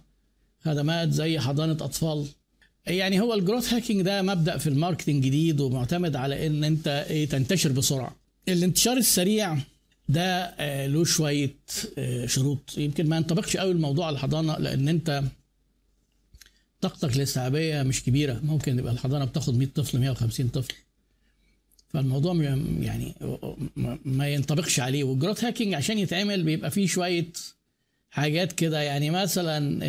[0.66, 2.26] خدمات زي حضانة أطفال.
[2.88, 6.88] يعني هو ال growth hacking ده مبدأ في ال marketing جديد ومعتمد على إن أنت
[6.88, 8.16] إيه؟ تنتشر بسرعة.
[8.50, 9.58] الانتشار السريع
[10.10, 11.56] ده آه، له شوية
[11.98, 12.78] آه، شروط.
[12.78, 15.24] يمكن ما ينطبقش قوي الموضوع على الحضانة لأن أنت
[16.82, 18.40] طاقتك الاستيعابية مش كبيرة.
[18.44, 20.74] ممكن يبقى الحضانة بتاخد 100 طفل 150 طفل.
[21.98, 22.34] فالموضوع
[22.80, 23.16] يعني
[24.06, 25.04] ما ينطبقش عليه.
[25.04, 27.26] وال growth hacking عشان يتعمل بيبقى فيه شوية
[28.10, 28.82] حاجات كده.
[28.82, 29.80] يعني مثلا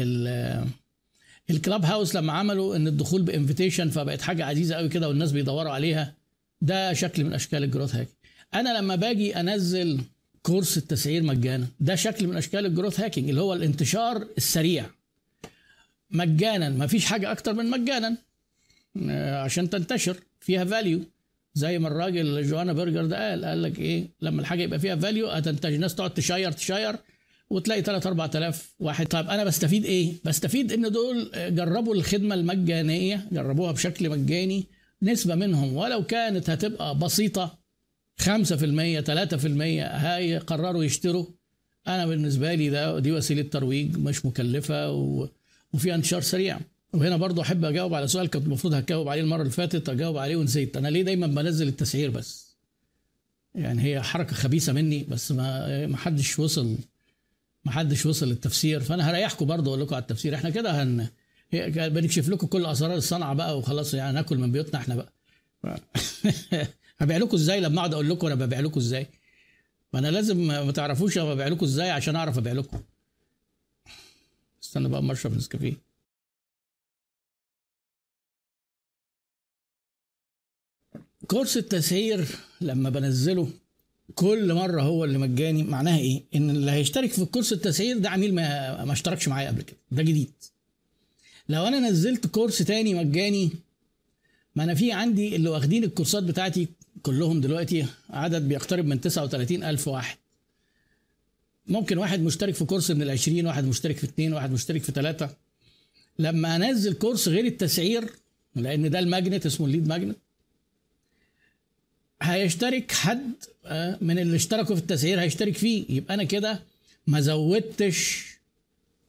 [1.51, 5.73] ال Clubhouse لما عملوا إن الدخول ب invitation فبقت حاجة عزيزة قوي كده والناس بيدوروا
[5.73, 6.15] عليها
[6.61, 8.17] ده شكل من أشكال ال growth hacking
[8.55, 10.01] أنا لما باجي أنزل
[10.43, 14.87] كورس التسعير مجانا ده شكل من أشكال ال growth hacking اللي هو الانتشار السريع.
[16.11, 18.17] مجانا ما فيش حاجة أكتر من مجانا
[19.11, 21.01] آه، عشان تنتشر فيها value
[21.59, 25.27] زي ما الراجل جوانا برجر ده قال قال لك إيه لما الحاجة يبقى فيها value
[25.29, 25.73] هتنتشر.
[25.73, 26.97] الناس تقعد تشير تشير
[27.51, 29.07] وتلاقي 3 4000 واحد.
[29.07, 34.67] طيب أنا بستفيد إيه؟ بستفيد إن دول جربوا الخدمة المجانية جربوها بشكل مجاني
[35.03, 35.77] نسبة منهم.
[35.77, 37.59] ولو كانت هتبقى بسيطة
[38.21, 38.25] 5%
[39.01, 39.47] 3%
[40.05, 41.27] هيقرروا يشتروا.
[41.89, 44.91] أنا بالنسبة لي ده دي وسيلة ترويج مش مكلفة.
[45.73, 46.61] وفيها انتشار سريع.
[46.93, 50.37] وهنا برضو أحب أجاوب على سؤال كنت المفروض هجاوب عليه المرة اللي فاتت أجاوب عليه
[50.37, 50.77] ونسيت.
[50.77, 52.49] أنا ليه دايما بنزل التسعير بس؟
[53.55, 56.77] يعني هي حركة خبيثة مني بس ما ما حدش وصل
[57.65, 58.81] ما حدش وصل للتفسير.
[58.81, 60.35] فأنا هريحكم برضو أقول لكم على التفسير.
[60.35, 61.09] إحنا كده هن
[61.77, 65.13] بنكشف لكم كل اسرار الصنعة بقى وخلاص يعني ناكل من بيوتنا إحنا بقى.
[66.99, 69.07] هبيع لكم إزاي لما أقعد أقول لكم أنا ببيع لكم إزاي؟
[69.93, 72.81] ما أنا لازم ما تعرفوش أنا ببيع لكم إزاي عشان أعرف أبيع لكم.
[74.63, 75.88] استنى بقى أما أشرب نسكافيه.
[81.29, 82.27] كورس التسعير
[82.61, 83.49] لما بنزله
[84.15, 88.35] كل مرة هو اللي مجاني معناها إيه؟ إن اللي هيشترك في الكورس التسعير ده عميل
[88.35, 89.77] ما, ما اشتركش معايا قبل كده.
[89.93, 90.31] ده جديد.
[91.49, 93.51] لو أنا نزلت كورس تاني مجاني
[94.57, 96.69] ما أنا في عندي اللي واخدين الكورسات بتاعتي
[97.03, 100.17] كلهم دلوقتي عدد بيقترب من 39 ألف واحد.
[101.67, 105.31] ممكن واحد مشترك في كورس من العشرين واحد مشترك في اثنين واحد مشترك في ثلاثة
[106.19, 108.11] لما أنزل كورس غير التسعير
[108.57, 110.17] لأن ده ال magnet اسمه ال lead magnet
[112.23, 113.33] هيشترك حد
[113.67, 115.85] آه، من اللي اشتركوا في التسعير هيشترك فيه.
[115.89, 116.61] يبقى أنا كده
[117.07, 118.25] ما زودتش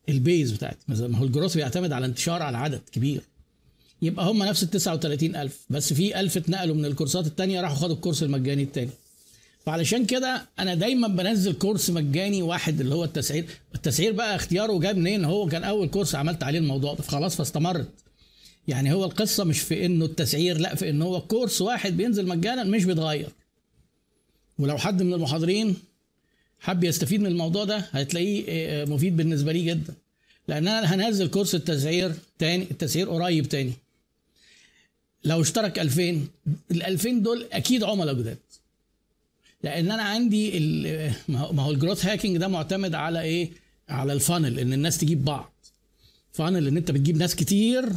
[0.10, 0.78] ال base بتاعتي.
[0.88, 3.22] ما هو ال growth بيعتمد على انتشار على عدد كبير.
[4.02, 8.24] يبقى هم نفس ال 39000 بس في 1000 اتنقلوا من الكورسات التانية راحوا خدوا الكورس
[8.24, 8.90] المجاني التاني.
[9.66, 13.46] فعلشان كده أنا دايما بنزل كورس مجاني واحد اللي هو التسعير.
[13.76, 17.02] التسعير بقى اختياره جاب منين؟ هو كان أول كورس عملت عليه الموضوع ده.
[17.02, 17.88] فخلاص فاستمرت.
[18.68, 22.64] يعني هو القصة مش في إنه التسعير لأ في إنه هو كورس واحد بينزل مجانا
[22.64, 23.30] مش بيتغير.
[24.60, 25.76] ولو حد من المحاضرين
[26.60, 29.94] حب يستفيد من الموضوع ده هتلاقيه آه، مفيد بالنسبة لي جدا.
[30.48, 33.74] لأن أنا هنزل كورس التسعير تاني التسعير قريب تاني.
[35.24, 36.28] لو اشترك 2000
[36.72, 38.38] ال 2000 دول أكيد عملاء جداد.
[39.64, 40.60] لأن أنا عندي
[41.28, 43.50] ما هو ال growth hacking ده معتمد على إيه؟
[43.90, 45.54] على ال funnel إن الناس تجيب بعض.
[46.34, 47.90] funnel إن أنت بتجيب ناس كتير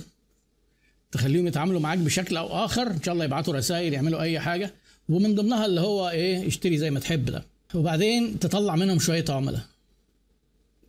[1.13, 2.91] تخليهم يتعاملوا معاك بشكل أو آخر.
[2.91, 4.75] إن شاء الله يبعتوا رسائل يعملوا أي حاجة.
[5.09, 7.45] ومن ضمنها اللي هو إيه اشتري زي ما تحب ده.
[7.75, 9.63] وبعدين تطلع منهم شوية عملاء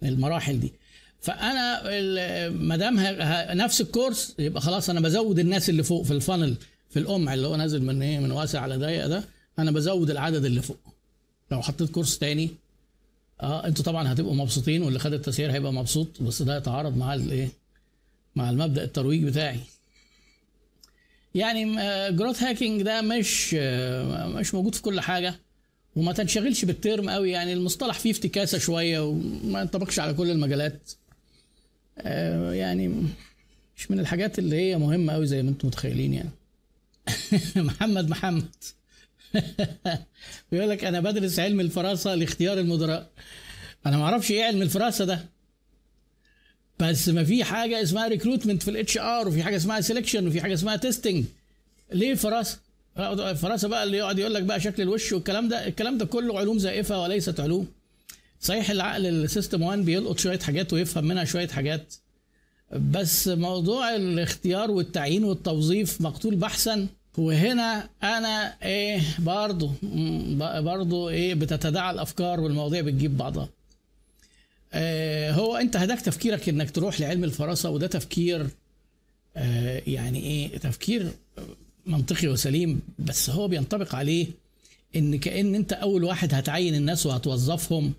[0.03, 0.73] المراحل دي.
[1.21, 1.81] فأنا
[2.49, 2.95] ما دام
[3.57, 6.55] نفس الكورس يبقى خلاص أنا بزود الناس اللي فوق في ال funnel
[6.89, 9.23] في القمع اللي هو نازل من إيه من واسع على ضيق ده
[9.59, 10.77] أنا بزود العدد اللي فوق.
[11.51, 12.49] لو حطيت course تاني
[13.41, 16.21] آه أنتوا طبعا هتبقوا مبسوطين واللي خد التسعير هيبقى مبسوط.
[16.21, 17.49] بس ده يتعارض مع الايه
[18.35, 19.59] مع المبدأ الترويج بتاعي.
[21.35, 21.75] يعني
[22.11, 25.35] growth hacking ده مش آه، مش موجود في كل حاجة
[25.95, 27.31] وما تنشغلش بال term قوي.
[27.31, 30.91] يعني المصطلح فيه افتكاسة شوية وما ينطبقش على كل المجالات.
[31.97, 32.87] آه، يعني
[33.77, 36.29] مش من الحاجات اللي هي مهمة قوي زي ما أنتم متخيلين يعني.
[37.55, 38.55] محمد محمد.
[40.51, 43.11] بيقول لك أنا بدرس علم الفراسة لاختيار المدراء.
[43.85, 45.32] أنا ما أعرفش إيه علم الفراسة ده.
[46.89, 50.53] بس ما في حاجة اسمها recruitment في ال HR وفي حاجة اسمها selection وفي حاجة
[50.53, 51.25] اسمها testing
[51.91, 52.57] ليه فراسه
[52.97, 56.59] الفراسه بقى اللي يقعد يقول لك بقى شكل الوش والكلام ده الكلام ده كله علوم
[56.59, 57.67] زائفة وليست علوم.
[58.41, 61.93] صحيح العقل ال system 1 بيلقط شوية حاجات ويفهم منها شوية حاجات.
[62.91, 66.87] بس موضوع الاختيار والتعيين والتوظيف مقتول بحثا.
[67.17, 69.71] وهنا أنا إيه برضه
[70.61, 73.49] برضه إيه بتتداعى الأفكار والمواضيع بتجيب بعضها.
[75.31, 78.47] هو انت هداك تفكيرك انك تروح لعلم الفراسة وده تفكير
[79.37, 81.11] آه يعني إيه تفكير
[81.85, 84.27] منطقي وسليم بس هو بينطبق عليه
[84.95, 87.93] ان كأن انت اول واحد هتعين الناس وهتوظفهم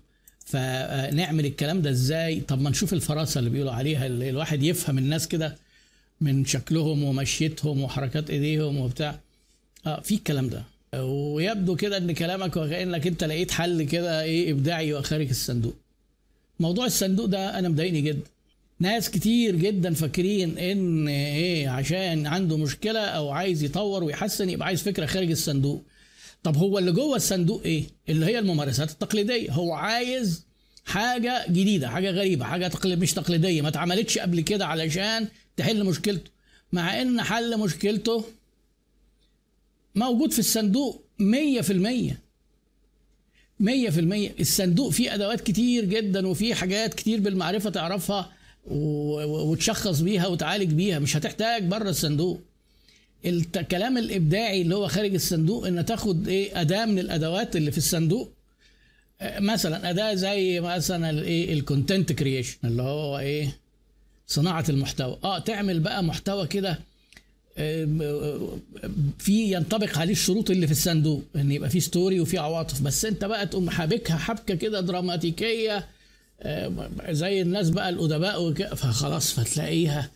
[0.45, 5.27] فنعمل الكلام ده إزاي؟ طب ما نشوف الفراسة اللي بيقولوا عليها اللي الواحد يفهم الناس
[5.27, 5.57] كده
[6.21, 9.19] من شكلهم ومشيتهم وحركات ايديهم وبتاع.
[9.85, 10.63] آه في الكلام ده.
[11.01, 15.75] ويبدو كده ان كلامك وكأنك انت لقيت حل كده إيه ابداعي وخارج الصندوق.
[16.59, 18.27] موضوع الصندوق ده أنا مضايقني جدا.
[18.79, 24.81] ناس كتير جدا فاكرين إن إيه عشان عنده مشكلة أو عايز يطور ويحسن يبقى عايز
[24.81, 25.83] فكرة خارج الصندوق.
[26.43, 29.51] طب هو اللي جوه الصندوق إيه؟ اللي هي الممارسات التقليدية.
[29.51, 30.45] هو عايز
[30.85, 36.31] حاجة جديدة حاجة غريبة حاجة تقليد مش تقليدية ما اتعملتش قبل كده علشان تحل مشكلته.
[36.71, 38.23] مع إن حل مشكلته
[39.95, 41.61] موجود في الصندوق مية
[43.57, 44.35] في المية مية في المية.
[44.39, 48.31] الصندوق فيه أدوات كتير جدا وفيه حاجات كتير بالمعرفة تعرفها
[48.67, 50.99] وتشخص بيها وتعالج بيها.
[50.99, 52.41] مش هتحتاج بره الصندوق.
[53.25, 58.31] الكلام الإبداعي اللي هو خارج الصندوق إن تاخد إيه أداة من الأدوات اللي في الصندوق.
[59.21, 63.57] آه، مثلا أداة زي مثلا الايه ال content creation اللي هو إيه
[64.27, 65.17] صناعة المحتوى.
[65.23, 66.79] آه تعمل بقى محتوى كده
[69.19, 72.81] في ينطبق عليه الشروط اللي في الصندوق إن يبقى في story وفي عواطف.
[72.81, 75.87] بس أنت بقى تقوم حابكها حبكة كده دراماتيكية
[77.09, 80.11] زي الناس بقى الأدباء فخلاص فتلاقيها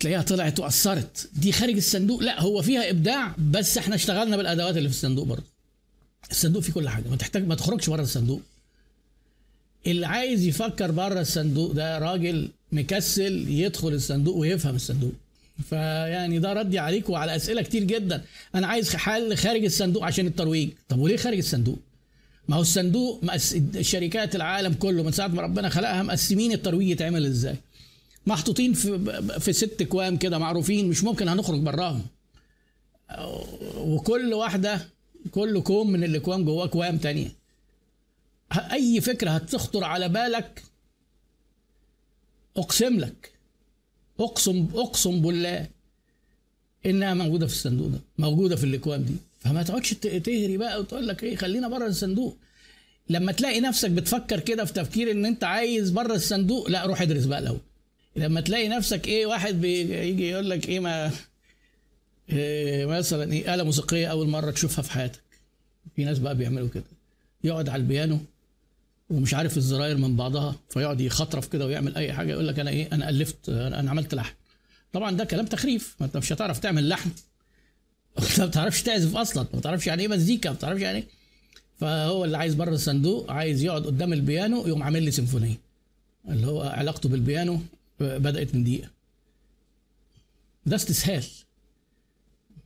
[0.00, 1.30] تلاقيها طلعت وأثرت.
[1.36, 2.22] دي خارج الصندوق.
[2.22, 5.44] لا هو فيها إبداع بس إحنا اشتغلنا بالأدوات اللي في الصندوق برضه.
[6.30, 7.08] الصندوق فيه كل حاجة.
[7.08, 8.40] ما تحتاج ما تخرجش بره الصندوق.
[9.86, 15.12] اللي عايز يفكر بره الصندوق ده راجل مكسل يدخل الصندوق ويفهم الصندوق.
[15.62, 18.24] فيعني ده ردي عليك وعلى أسئلة كتير جدا.
[18.54, 20.70] أنا عايز حل خارج الصندوق عشان الترويج.
[20.88, 21.78] طب وليه خارج الصندوق؟
[22.48, 23.56] ما هو الصندوق مقس...
[23.80, 27.56] شركات العالم كله من ساعة ما ربنا خلقها مقسمين الترويج يتعمل إزاي؟
[28.26, 32.06] محطوطين في في ست اكوام كده معروفين مش ممكن هنخرج براهم.
[33.76, 34.88] وكل واحدة
[35.30, 37.28] كل كوم من الاكوام جواه اكوام تانية.
[38.52, 40.62] أي فكرة هتخطر على بالك
[42.56, 43.33] أقسم لك.
[44.20, 45.66] اقسم أقسم بالله
[46.86, 49.14] إنها موجودة في الصندوق ده موجودة في الاكوام دي.
[49.40, 52.36] فما تقعدش تهري بقى وتقول لك إيه خلينا بره الصندوق.
[53.10, 57.24] لما تلاقي نفسك بتفكر كده في تفكير إن أنت عايز بره الصندوق لا روح ادرس
[57.24, 57.60] بقى الأول.
[58.16, 61.10] لما تلاقي نفسك إيه واحد بيجي يقول لك إيه ما
[62.32, 65.20] إيه مثلا إيه آلة موسيقية أول مرة تشوفها في حياتك.
[65.96, 66.84] في ناس بقى بيعملوا كده.
[67.44, 68.18] يقعد على البيانو
[69.10, 72.88] ومش عارف الزراير من بعضها فيقعد يخطرف كده ويعمل أي حاجة يقول لك أنا إيه
[72.92, 74.34] أنا ألفت أنا عملت لحن
[74.92, 77.10] طبعا ده كلام تخريف ما أنت مش هتعرف تعمل لحن
[78.18, 81.04] انت ما بتعرفش تعزف أصلا ما بتعرفش يعني إيه مزيكا ما بتعرفش يعني إيه.
[81.78, 85.60] فهو اللي عايز بره الصندوق عايز يقعد قدام البيانو يقوم عامل لي سيمفونية.
[86.28, 87.60] اللي هو علاقته بالبيانو
[88.00, 88.90] بدأت من دقيقة.
[90.66, 91.24] ده استسهال.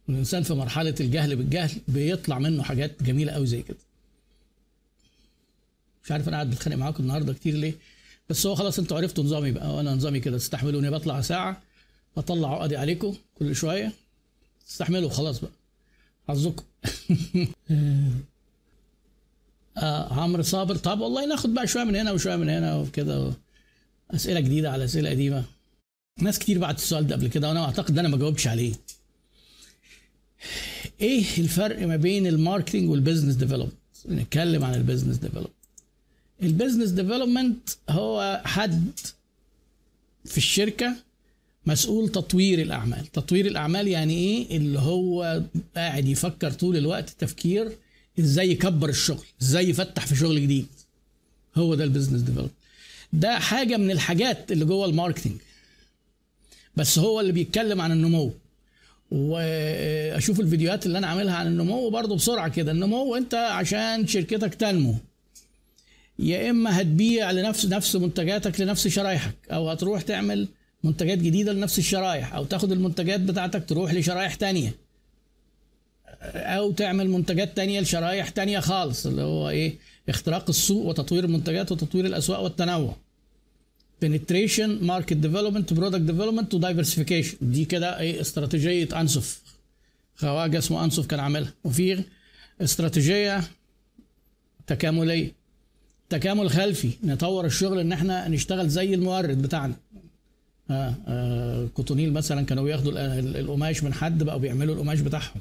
[0.08, 3.76] الإنسان في مرحلة الجهل بالجهل بيطلع منه حاجات جميلة قوي زي كده.
[6.08, 7.74] مش عارف أنا قاعد بتخانق معاكم النهارده كتير ليه؟
[8.28, 9.74] بس هو خلاص أنتوا عرفتوا نظامي بقى.
[9.74, 11.62] وأنا نظامي كده تستحملوني بطلع ساعة
[12.16, 13.92] اطلع عقدي عليكم كل شوية
[14.66, 15.50] تستحملوا خلاص بقى.
[16.28, 16.64] حظكم
[19.78, 23.32] آه عمرو صابر طب والله ناخد بقى شوية من هنا وشوية من هنا وكده
[24.10, 25.44] أسئلة جديدة على أسئلة قديمة.
[26.18, 28.72] ناس كتير بعت السؤال ده قبل كده وأنا أعتقد إن أنا ما جاوبتش عليه.
[31.00, 33.72] إيه الفرق ما بين ال marketing وال business development
[34.08, 35.57] نتكلم عن ال business development
[36.42, 38.90] ال business development هو حد
[40.24, 40.94] في الشركة
[41.66, 43.06] مسؤول تطوير الأعمال.
[43.06, 45.42] تطوير الأعمال يعني إيه؟ اللي هو
[45.76, 47.72] قاعد يفكر طول الوقت تفكير
[48.20, 50.66] إزاي يكبر الشغل إزاي يفتح في شغل جديد.
[51.56, 52.52] هو ده ال business development.
[53.12, 55.36] ده حاجة من الحاجات اللي جوه ال marketing
[56.76, 58.32] بس هو اللي بيتكلم عن النمو.
[59.10, 62.72] وأشوف الفيديوهات اللي أنا عاملها عن النمو برضه بسرعة كده.
[62.72, 64.94] النمو أنت عشان شركتك تنمو.
[66.18, 70.48] يا إما هتبيع لنفس نفس منتجاتك لنفس شرايحك أو هتروح تعمل
[70.84, 74.74] منتجات جديدة لنفس الشرايح أو تاخد المنتجات بتاعتك تروح لشرايح تانية.
[76.34, 79.74] أو تعمل منتجات تانية لشرايح تانية خالص اللي هو إيه
[80.08, 82.96] اختراق السوق وتطوير المنتجات وتطوير الأسواق والتنوع.
[84.04, 87.34] Penetration market development product development و diversification.
[87.42, 89.42] دي كده إيه استراتيجية انسف
[90.16, 91.52] خواجة اسمه انسف كان عاملها.
[91.64, 92.04] وفي
[92.60, 93.44] استراتيجية
[94.66, 95.37] تكاملية.
[96.08, 99.74] تكامل خلفي نطور الشغل إن إحنا نشتغل زي المورد بتاعنا.
[100.70, 105.40] آه آه كوتونيل مثلا كانوا بياخدوا القماش من حد بقوا بيعملوا القماش بتاعهم.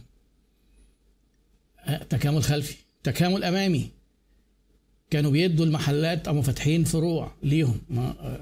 [1.86, 3.90] آه تكامل خلفي تكامل أمامي.
[5.10, 7.80] كانوا بيدوا المحلات أو فاتحين فروع ليهم.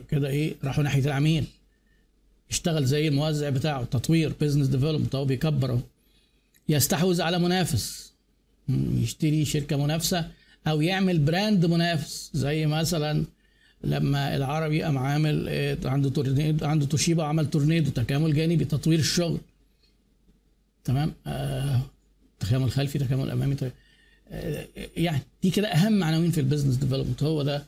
[0.10, 1.46] كده إيه راحوا ناحية العميل.
[2.50, 5.80] اشتغل زي الموزع بتاعه تطوير business development هو بيكبر
[6.70, 8.14] يستحوذ على منافس.
[8.70, 10.32] يشتري شركة منافسة.
[10.68, 13.26] أو يعمل brand منافس زي مثلا
[13.84, 15.50] لما العربي قام عامل
[15.86, 19.38] عنده تورنيدو عنده توشيبا عمل تورنيدو تكامل جانبي تطوير الشغل.
[20.84, 21.82] تمام؟ آه
[22.40, 23.72] تكامل خلفي تكامل امامي تكامل
[24.98, 27.66] يعني دي كده أهم عناوين في ال business development هو ده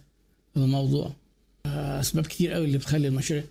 [0.58, 1.14] الموضوع.
[1.66, 3.44] أسباب كتير قوي اللي بتخلي المشاريع.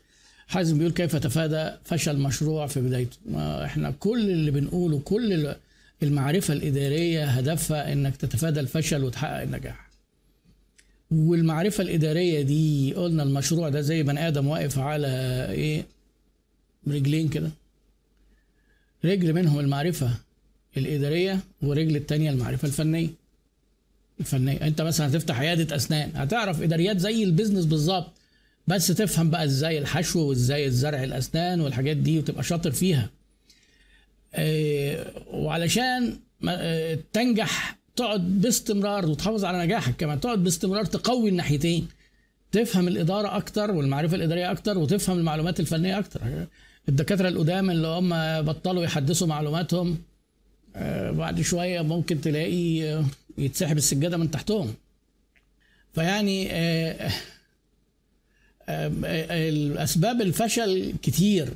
[0.48, 5.54] حازم بيقول كيف تفادى فشل مشروع في بدايته؟ ما إحنا كل اللي بنقوله كل
[6.02, 9.87] المعرفة الإدارية هدفها إنك تتفادى الفشل وتحقق النجاح.
[11.11, 15.09] والمعرفة الإدارية دي قلنا المشروع ده زي بني آدم واقف على
[15.50, 15.85] إيه؟
[16.88, 17.50] رجلين كده.
[19.04, 20.11] رجل منهم المعرفة
[20.76, 23.09] الإدارية ورجل التانية المعرفة الفنية.
[24.20, 24.66] الفنية.
[24.66, 28.12] أنت مثلا هتفتح عيادة أسنان هتعرف إداريات زي البيزنس بالظبط
[28.66, 33.11] بس تفهم بقى إزاي الحشو وإزاي الزرع الأسنان والحاجات دي وتبقى شاطر فيها.
[35.33, 36.18] وعلشان
[36.49, 41.88] آه تنجح تقعد باستمرار وتحافظ على نجاحك كمان تقعد باستمرار تقوي الناحيتين.
[42.53, 46.20] تفهم الإدارة أكتر والمعرفة الإدارية أكتر وتفهم المعلومات الفنية أكتر.
[46.88, 49.99] الدكاترة القدام اللي هم بطلوا يحدثوا معلوماتهم
[51.11, 53.03] بعد شوية ممكن تلاقي
[53.38, 54.75] يتسحب السجادة من تحتهم.
[55.94, 56.49] فيعني
[58.68, 61.49] الأسباب الفشل كتير.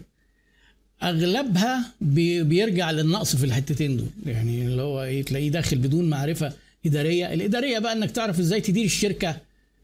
[1.03, 4.07] أغلبها بيرجع للنقص في الحتتين دول.
[4.27, 6.53] يعني اللي هو إيه تلاقيه داخل بدون معرفة
[6.87, 7.33] إدارية.
[7.35, 9.37] الإدارية بقى إنك تعرف إزاي تدير الشركة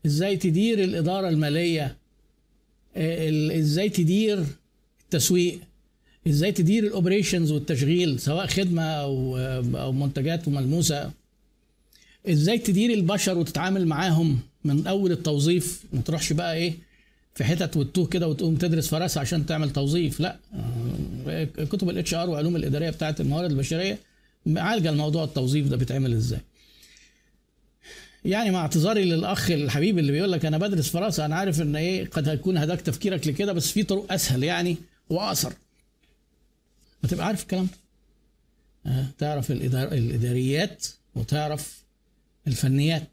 [0.07, 1.97] إزاي تدير الإدارة المالية
[2.97, 4.45] إزاي تدير
[5.05, 5.59] التسويق
[6.29, 9.39] إزاي تدير الاوبريشنز والتشغيل سواء خدمة أو
[9.77, 11.11] أو منتجات ملموسه
[12.29, 15.83] إزاي تدير البشر وتتعامل معاهم من أول التوظيف.
[15.93, 16.75] ما تروحش بقى إيه
[17.37, 20.20] في حتت وتوه كده وتقوم تدرس فراسه عشان تعمل توظيف.
[20.20, 20.37] لا.
[21.70, 23.99] كتب ال HR وعلوم الإدارية بتاعه الموارد البشرية
[24.57, 26.41] عالجت موضوع التوظيف ده بيتعمل إزاي.
[28.24, 32.09] يعني مع اعتذاري للأخ الحبيب اللي بيقول لك أنا بدرس فراسه أنا عارف إن إيه
[32.11, 34.76] قد هيكون هداك تفكيرك لكده بس في طرق أسهل يعني
[35.11, 35.53] وأقصر.
[37.05, 37.72] هتبقى عارف الكلام ده؟
[38.93, 39.93] آه تعرف الإدار...
[39.93, 41.82] الإداريات وتعرف
[42.47, 43.09] الفنيات.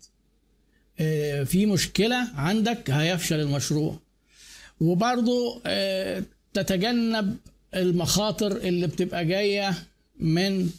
[1.00, 4.00] آه في مشكلة عندك هيفشل المشروع.
[4.84, 6.24] وبرضو آه
[6.54, 7.36] تتجنب
[7.76, 9.74] المخاطر اللي بتبقى جاية
[10.20, 10.70] من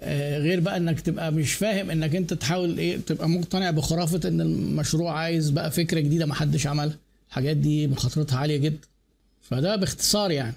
[0.00, 4.40] آه، غير بقى إنك تبقى مش فاهم إنك أنت تحاول إيه تبقى مقتنع بخرافة إن
[4.40, 6.96] المشروع عايز بقى فكرة جديدة ما حدش عملها.
[7.28, 8.86] الحاجات دي مخاطرتها عالية جدا.
[9.42, 10.54] فده باختصار يعني.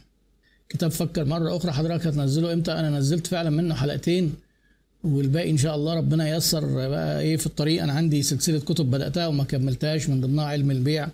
[0.69, 4.33] كتاب فكر مرة أخرى حضرتك هتنزله إمتى؟ أنا نزلت فعلا منه حلقتين
[5.03, 7.83] والباقي إن شاء الله ربنا ييسر بقى إيه في الطريق.
[7.83, 11.07] أنا عندي سلسلة كتب بدأتها وما كملتهاش من ضمنها علم البيع.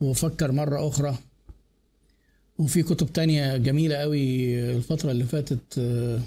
[0.00, 1.18] وفكر مرة أخرى.
[2.58, 6.20] وفي كتب تانية جميلة قوي الفترة اللي فاتت آه،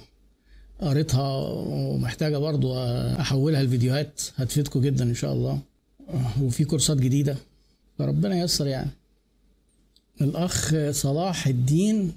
[0.80, 2.76] قريتها ومحتاجة برضو
[3.20, 4.22] أحولها لفيديوهات.
[4.36, 5.60] هتفيدكم جدا إن شاء الله.
[6.42, 7.36] وفي كورسات جديدة.
[7.98, 8.90] فربنا ييسر يعني.
[10.22, 12.14] الأخ صلاح الدين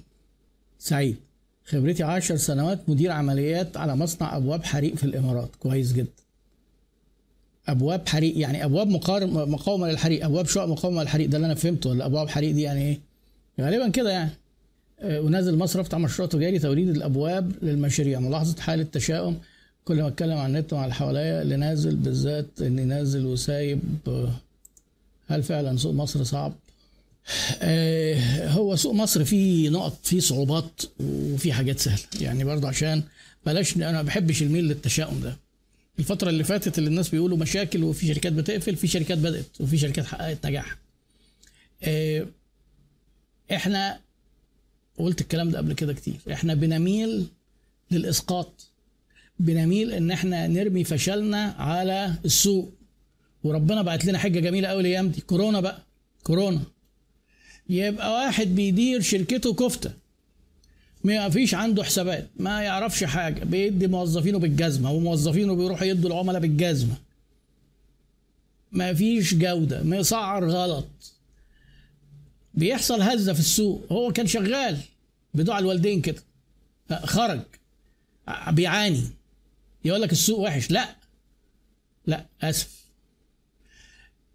[0.79, 1.17] سعيد.
[1.65, 5.51] خبرتي عشر سنوات مدير عمليات على مصنع أبواب حريق في الإمارات.
[5.61, 6.24] كويس جدا.
[7.69, 12.07] أبواب حريق يعني أبواب مقاومة للحريق أبواب شقق مقاومة للحريق ده اللي أنا فهمته ولا
[12.07, 13.01] أبواب حريق دي يعني إيه؟
[13.61, 14.31] غالبا كده يعني.
[15.01, 19.39] آه، ونازل مصر أفتح مشروع تجاري توريد الأبواب للمشاريع ملاحظة حالة تشاؤم
[19.85, 24.29] كل ما أتكلم عن النت مع اللي حواليا اللي نازل بالذات إني نازل وسايب آه،
[25.29, 26.53] هل فعلا سوق مصر صعب؟
[27.63, 32.03] آه هو سوق مصر فيه نقط فيه صعوبات وفيه حاجات سهلة.
[32.21, 33.03] يعني برضه عشان
[33.47, 35.37] بلاش أنا ما بحبش الميل للتشاؤم ده.
[35.99, 40.05] الفترة اللي فاتت اللي الناس بيقولوا مشاكل وفي شركات بتقفل في شركات بدأت وفي شركات
[40.05, 40.77] حققت نجاح.
[41.83, 42.27] آه
[43.53, 44.01] إحنا
[44.99, 46.17] قلت الكلام ده قبل كده كتير.
[46.33, 47.27] إحنا بنميل
[47.91, 48.71] للإسقاط.
[49.39, 52.73] بنميل إن إحنا نرمي فشلنا على السوق.
[53.45, 55.21] وربنا بعت لنا حاجة جميلة قوي الأيام دي.
[55.21, 55.83] كورونا بقى.
[56.23, 56.63] كورونا.
[57.69, 59.93] يبقى واحد بيدير شركته كفتة.
[61.05, 66.95] ما فيش عنده حسابات ما يعرفش حاجة بيدي موظفينه بالجزمة وموظفينه بيروحوا يدوا العملاء بالجزمة.
[68.73, 70.87] ما فيش جودة مسعر غلط.
[72.55, 74.79] بيحصل هزة في السوق هو كان شغال
[75.35, 76.23] بدوع الوالدين كده
[77.05, 77.41] خرج
[78.49, 79.03] بيعاني.
[79.85, 80.97] يقول لك السوق وحش لا
[82.07, 82.85] لا آسف.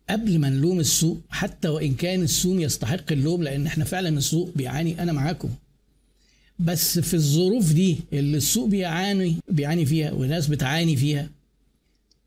[0.10, 5.04] قبل ما نلوم السوق حتى وإن كان السوق يستحق اللوم لأن إحنا فعلا السوق بيعاني
[5.04, 5.50] أنا معاكم.
[6.60, 11.30] بس في الظروف دي اللي السوق بيعاني بيعاني فيها وناس بتعاني فيها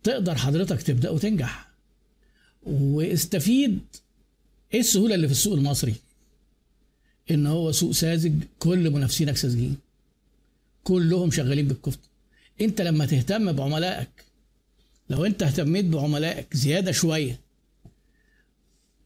[0.02, 1.68] تقدر حضرتك تبدأ وتنجح.
[2.62, 3.78] واستفيد
[4.74, 5.94] إيه السهولة اللي في السوق المصري؟
[7.30, 9.76] إن هو سوق ساذج كل منافسينك ساذجين.
[10.84, 12.08] كلهم شغالين بالكفته
[12.60, 14.08] أنت لما تهتم بعملائك
[15.10, 17.40] لو أنت اهتميت بعملائك زيادة شوية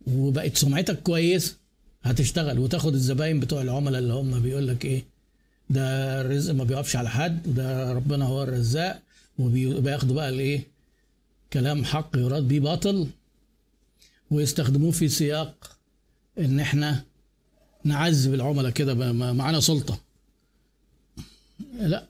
[0.06, 1.56] وبقت سمعتك كويسه
[2.02, 5.15] هتشتغل وتاخد الزباين بتوع العملاء اللي هم بيقول لك إيه؟
[5.70, 9.02] ده الرزق ما بيقفش على حد وده ربنا هو الرزاق
[9.38, 10.66] وبياخدوا بقى الايه؟
[11.52, 13.06] كلام حق يراد بيه باطل
[14.30, 15.76] ويستخدموه في سياق
[16.38, 17.04] ان إحنا
[17.84, 20.00] نعذب العملاء كده معانا سلطة.
[21.78, 22.04] لا.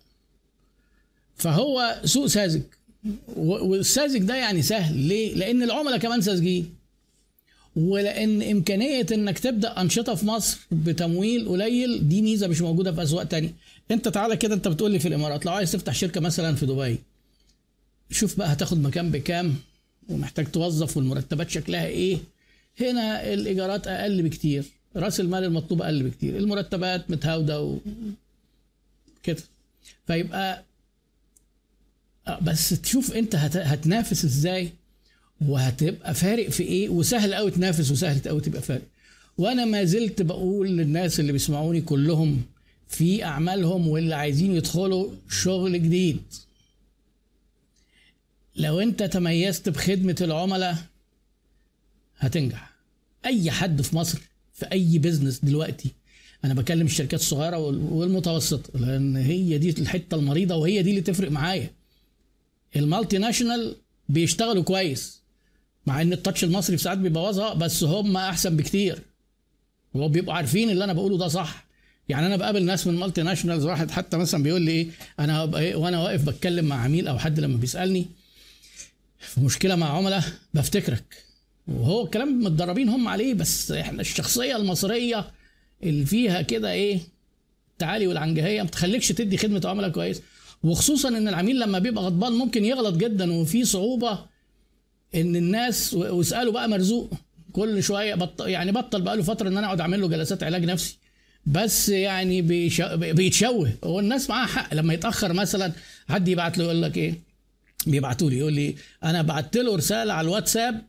[1.36, 2.62] فهو سوق ساذج.
[3.36, 4.96] والساذج ده يعني سهل.
[4.96, 6.74] ليه؟ لأن العملاء كمان ساذجين.
[7.76, 13.24] ولأن إمكانية إنك تبدأ أنشطة في مصر بتمويل قليل دي ميزة مش موجودة في اسواق
[13.24, 13.54] تانية.
[13.90, 16.98] أنت تعالى كده أنت بتقول لي في الإمارات لو عايز تفتح شركة مثلا في دبي
[18.10, 19.54] شوف بقى هتاخد مكان بكام
[20.08, 22.18] ومحتاج توظف والمرتبات شكلها إيه.
[22.80, 24.64] هنا الإيجارات أقل بكتير
[24.96, 27.78] رأس المال المطلوب أقل بكتير المرتبات متهاودة و...
[29.22, 29.42] كده.
[30.06, 30.62] فيبقى
[32.28, 33.56] آه، بس تشوف أنت هت...
[33.56, 34.70] هتنافس إزاي
[35.40, 38.82] وهتبقى فارق في إيه؟ وسهل قوي تنافس وسهل قوي تبقى فارق.
[39.38, 42.42] وأنا ما زلت بقول للناس اللي بيسمعوني كلهم
[42.88, 46.22] في أعمالهم واللي عايزين يدخلوا شغل جديد.
[48.56, 50.76] لو أنت تميزت بخدمة العملاء
[52.18, 52.72] هتنجح.
[53.26, 54.18] أي حد في مصر
[54.54, 55.90] في أي business دلوقتي
[56.44, 61.70] أنا بكلم الشركات الصغيرة والمتوسطه لأن هي دي الحتة المريضة وهي دي اللي تفرق معايا.
[62.76, 63.76] ال multinational
[64.08, 65.20] بيشتغلوا كويس.
[65.86, 68.98] مع إن ال touch المصري في ساعات بيبوظها بس هم أحسن بكتير.
[69.94, 71.66] وبيبقوا بيبقوا عارفين اللي أنا بقوله ده صح.
[72.08, 74.88] يعني أنا بقابل ناس من multinationals واحد حتى مثلا بيقول لي إيه
[75.20, 78.06] أنا هبقى إيه وأنا واقف بتكلم مع عميل أو حد لما بيسألني
[79.18, 80.24] في مشكلة مع عملاء
[80.54, 81.24] بفتكرك.
[81.68, 85.30] وهو الكلام متدربين هم عليه بس إحنا الشخصية المصرية
[85.82, 87.00] اللي فيها كده إيه
[87.72, 90.22] التعالي والعنجهية ما تخليكش تدي خدمة عملاء كويس.
[90.62, 94.18] وخصوصا إن العميل لما بيبقى غضبان ممكن يغلط جدا وفي صعوبة
[95.14, 97.12] إن الناس واساله بقى مرزوق
[97.52, 100.64] كل شوية بطل يعني بطل بقى له فترة إن أنا أقعد أعمل له جلسات علاج
[100.64, 100.98] نفسي.
[101.46, 102.42] بس يعني
[103.12, 103.72] بيتشوه.
[103.84, 104.74] هو الناس معاها حق.
[104.74, 105.72] لما يتأخر مثلا
[106.08, 107.20] حد يبعت له يقول لك إيه؟
[107.86, 108.38] بيبعتوا لي.
[108.38, 110.82] يقول لي أنا بعت له رسالة على الواتساب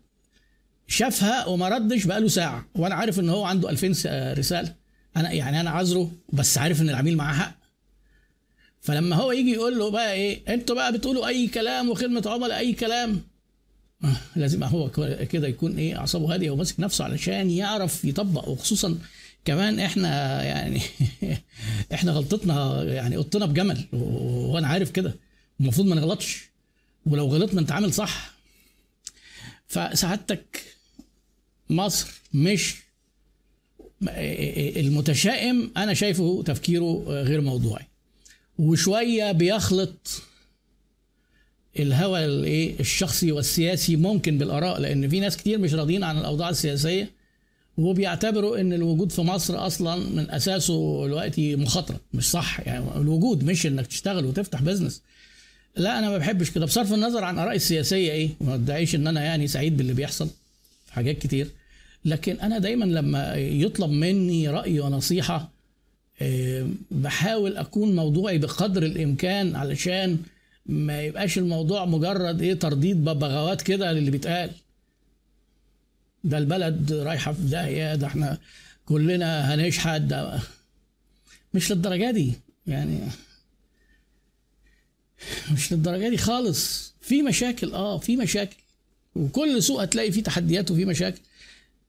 [0.88, 2.65] شافها وما ردش بقاله ساعة.
[2.76, 4.76] وأنا عارف إن هو عنده 2000 رسالة.
[5.18, 7.57] أنا يعني أنا عذره بس عارف إن العميل معاه حق.
[8.82, 12.74] فلما هو يجي يقول له بقى إيه؟ أنتوا بقى بتقولوا أي كلام وخدمة عملاء أي
[12.74, 13.22] كلام.
[14.36, 14.89] لازم هو
[15.32, 18.48] كده يكون إيه أعصابه هادية وماسك نفسه علشان يعرف يطبق.
[18.50, 18.98] وخصوصا
[19.45, 20.82] كمان إحنا يعني
[21.93, 25.16] إحنا غلطتنا يعني قطنا بجمل وأنا عارف كده.
[25.60, 26.43] المفروض ما نغلطش.
[27.06, 28.32] ولو غلطنا نتعامل صح.
[29.68, 30.64] فسعادتك
[31.70, 32.76] مصر مش
[34.78, 37.86] المتشائم أنا شايفه تفكيره غير موضوعي.
[38.60, 40.22] وشوية بيخلط
[41.80, 47.12] الهوى الايه الشخصي والسياسي ممكن بالآراء لأن في ناس كتير مش راضيين عن الأوضاع السياسية
[47.78, 53.66] وبيعتبروا إن الوجود في مصر أصلا من أساسه دلوقتي مخاطرة مش صح يعني الوجود مش
[53.66, 55.02] إنك تشتغل وتفتح بزنس
[55.76, 56.66] لا أنا ما بحبش كده.
[56.66, 60.28] بصرف النظر عن ارائي السياسية إيه ما ادعيش إن أنا يعني سعيد باللي بيحصل
[60.86, 61.48] في حاجات كتير.
[62.06, 65.50] لكن أنا دايما لما يطلب مني رأي ونصيحة
[66.22, 70.18] آه، بحاول أكون موضوعي بقدر الإمكان علشان
[70.68, 74.51] ما يبقاش الموضوع مجرد إيه ترديد ببغاوات كده للي بيتقال.
[76.24, 78.38] ده البلد رايحة في داهية ده إحنا
[78.86, 80.39] كلنا هنشحت ده.
[81.53, 82.34] مش للدرجة دي.
[82.68, 82.99] يعني
[85.51, 86.93] مش للدرجة دي خالص.
[87.01, 88.55] في مشاكل آه في مشاكل.
[89.15, 91.22] وكل سوق هتلاقي فيه تحديات وفيه مشاكل.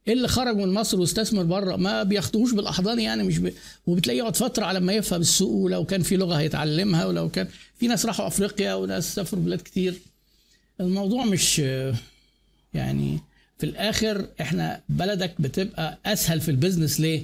[0.09, 3.53] اللي خرج من مصر واستثمر بره؟ ما بياخدوهوش بالأحضان يعني مش ب...
[3.87, 7.87] وبتلاقيه يقعد فترة على ما يفهم السوق ولو كان في لغة هيتعلمها ولو كان في
[7.89, 9.95] ناس راحوا أفريقيا وناس سافروا بلاد كتير.
[10.81, 11.59] الموضوع مش
[12.75, 13.19] يعني
[13.59, 17.01] في الآخر إحنا بلدك بتبقى أسهل في ال business.
[17.01, 17.23] ليه؟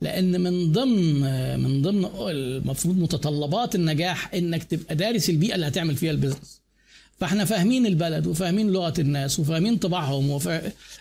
[0.00, 1.20] لأن من ضمن
[1.60, 6.60] من ضمن المفروض متطلبات النجاح إنك تبقى دارس البيئة اللي هتعمل فيها ال business.
[7.20, 10.48] فاحنا فاهمين البلد وفاهمين لغة الناس وفاهمين طباعهم وف...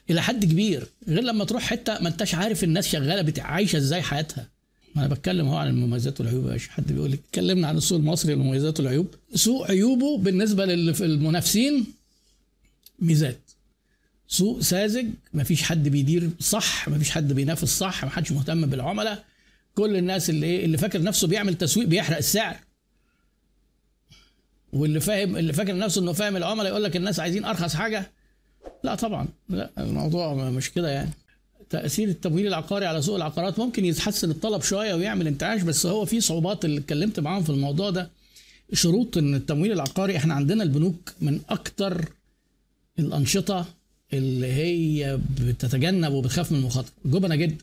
[0.09, 0.87] إلى حد كبير.
[1.07, 3.39] غير لما تروح حتة ما انتش عارف الناس شغالة بت...
[3.39, 4.47] عايشة إزاي حياتها.
[4.97, 6.71] أنا بتكلم هو عن المميزات والعيوب يا باشا.
[6.71, 9.15] حد بيقول لي اتكلمنا عن السوق المصري المميزات والعيوب.
[9.35, 11.85] سوق عيوبه بالنسبة للمنافسين
[12.99, 13.39] ميزات.
[14.27, 19.23] سوق ساذج مفيش حد بيدير صح مفيش حد بينافس صح محدش مهتم بالعملاء.
[19.75, 22.55] كل الناس اللي إيه اللي فاكر نفسه بيعمل تسويق بيحرق السعر.
[24.73, 28.11] واللي فاهم اللي فاكر نفسه إنه فاهم العملاء يقول لك الناس عايزين أرخص حاجة؟
[28.83, 29.27] لا طبعا.
[29.49, 31.09] لا الموضوع مش كده يعني.
[31.69, 36.21] تأثير التمويل العقاري على سوق العقارات ممكن يتحسن الطلب شوية ويعمل انتعاش بس هو في
[36.21, 38.09] صعوبات اللي اتكلمت معاهم في الموضوع ده.
[38.73, 42.05] شروط إن التمويل العقاري إحنا عندنا البنوك من أكتر
[42.99, 43.65] الأنشطة
[44.13, 47.57] اللي هي بتتجنب وبتخاف من المخاطره جبنة جدا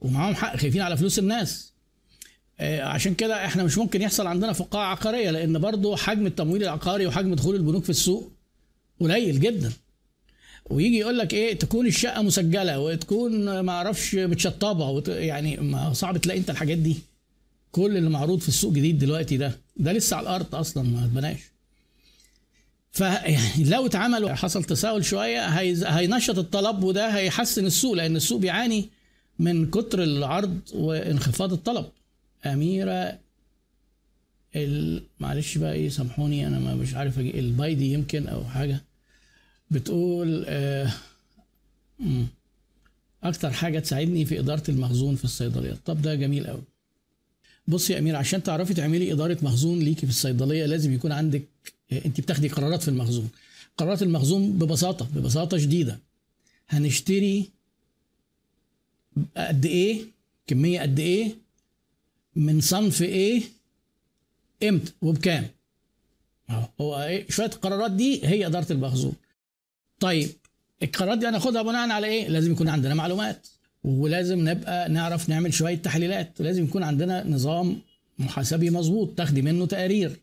[0.00, 1.72] ومعاهم حق خايفين على فلوس الناس.
[2.60, 7.34] عشان كده إحنا مش ممكن يحصل عندنا فقاعة عقارية لأن برضو حجم التمويل العقاري وحجم
[7.34, 8.32] دخول البنوك في السوق
[9.00, 9.72] قليل جدا.
[10.70, 15.08] ويجي يقول لك إيه تكون الشقة مسجلة وتكون ما أعرفش متشطبة وت...
[15.08, 16.96] يعني ما صعب تلاقي أنت الحاجات دي.
[17.72, 21.38] كل اللي معروض في السوق جديد دلوقتي ده ده لسه على الأرض أصلا ما اتبناش.
[22.92, 25.46] فيعني لو اتعمل حصل تساؤل شوية
[25.98, 28.88] هينشط الطلب وده هيحسن السوق لأن السوق بيعاني
[29.38, 31.86] من كتر العرض وانخفاض الطلب.
[32.46, 33.18] أميرة
[34.56, 35.02] ال...
[35.20, 37.38] معلش بقى إيه سامحوني أنا ما مش عارف أجي...
[37.38, 38.80] البايدي يمكن أو حاجة.
[39.70, 40.90] بتقول آه...
[43.22, 46.62] أكتر حاجة تساعدني في إدارة المخزون في الصيدليات طب ده جميل قوي
[47.68, 51.42] بصي يا أمير عشان تعرفي تعملي إدارة مخزون ليكي في الصيدلية لازم يكون عندك
[51.92, 53.28] أنت بتاخدي قرارات في المخزون.
[53.76, 55.98] قرارات المخزون ببساطة ببساطة شديدة.
[56.68, 57.50] هنشتري
[59.36, 60.04] قد إيه؟
[60.46, 61.34] كمية قد إيه؟
[62.36, 63.42] من صنف إيه؟
[64.62, 65.46] إمتى؟ وبكام؟
[66.80, 69.12] هو إيه؟ شوية القرارات دي هي إدارة المخزون.
[70.00, 70.28] طيب
[70.82, 73.46] القرارات دي هناخدها بناء على إيه؟ لازم يكون عندنا معلومات
[73.84, 76.40] ولازم نبقى نعرف نعمل شوية تحليلات.
[76.40, 77.78] ولازم يكون عندنا نظام
[78.18, 80.20] محاسبي مظبوط تاخدي منه تقارير.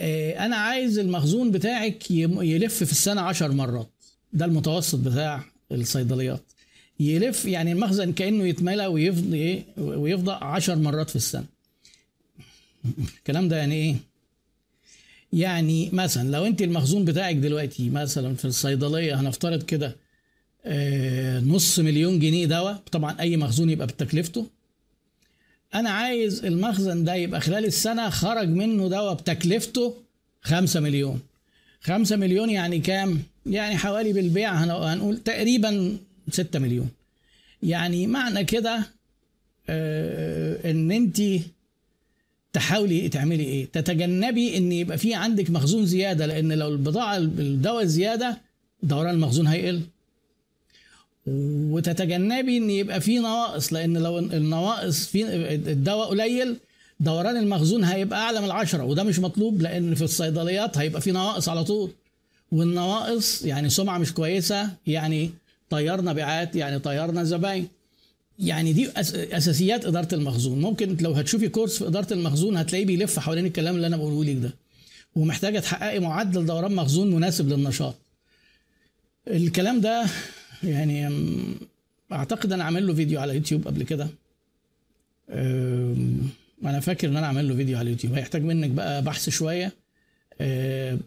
[0.00, 3.90] آه، أنا عايز المخزون بتاعك يلف في السنة عشر مرات.
[4.32, 6.42] ده المتوسط بتاع الصيدليات.
[7.00, 11.44] يلف يعني المخزن كأنه يتملى ويفضى إيه ويفضى عشر مرات في السنة.
[13.18, 13.96] الكلام ده يعني إيه؟
[15.32, 19.96] يعني مثلا لو أنت المخزون بتاعك دلوقتي مثلا في الصيدلية هنفترض كده
[20.64, 24.46] آه، نص مليون جنيه دواء طبعا أي مخزون يبقى بتكلفته.
[25.74, 29.94] أنا عايز المخزن ده يبقى خلال السنة خرج منه دواء بتكلفته
[30.42, 31.20] خمسة مليون.
[31.80, 35.98] خمسة مليون يعني كام؟ يعني حوالي بالبيع هنقول تقريبا
[36.30, 36.88] ستة مليون.
[37.62, 38.82] يعني معنى كده
[39.70, 41.20] آه إن انت
[42.52, 48.38] تحاولي تعملي إيه؟ تتجنبي إن يبقى في عندك مخزون زيادة لأن لو البضاعة الدواء زياده
[48.82, 49.80] دوران المخزون هيقل.
[51.26, 55.24] وتتجنبي إن يبقى في نواقص لأن لو النواقص في
[55.54, 56.56] الدواء قليل
[57.00, 58.84] دوران المخزون هيبقى أعلى من العشرة.
[58.84, 61.90] وده مش مطلوب لأن في الصيدليات هيبقى في نواقص على طول.
[62.52, 65.30] والنواقص يعني سمعة مش كويسة يعني
[65.70, 67.68] طيرنا بيعات يعني طيرنا زباين.
[68.38, 70.60] يعني دي أساسيات إدارة المخزون.
[70.60, 74.36] ممكن لو هتشوفي كورس في إدارة المخزون هتلاقيه بيلف حوالين الكلام اللي أنا بقوله لك
[74.36, 74.54] ده.
[75.16, 77.94] ومحتاجة تحققي معدل دوران مخزون مناسب للنشاط.
[79.28, 80.06] الكلام ده
[80.62, 81.10] يعني
[82.12, 84.08] أعتقد أنا عامل له فيديو على يوتيوب قبل كده.
[86.64, 89.72] أنا فاكر إن أنا عامل له فيديو على اليوتيوب هيحتاج منك بقى بحث شوية.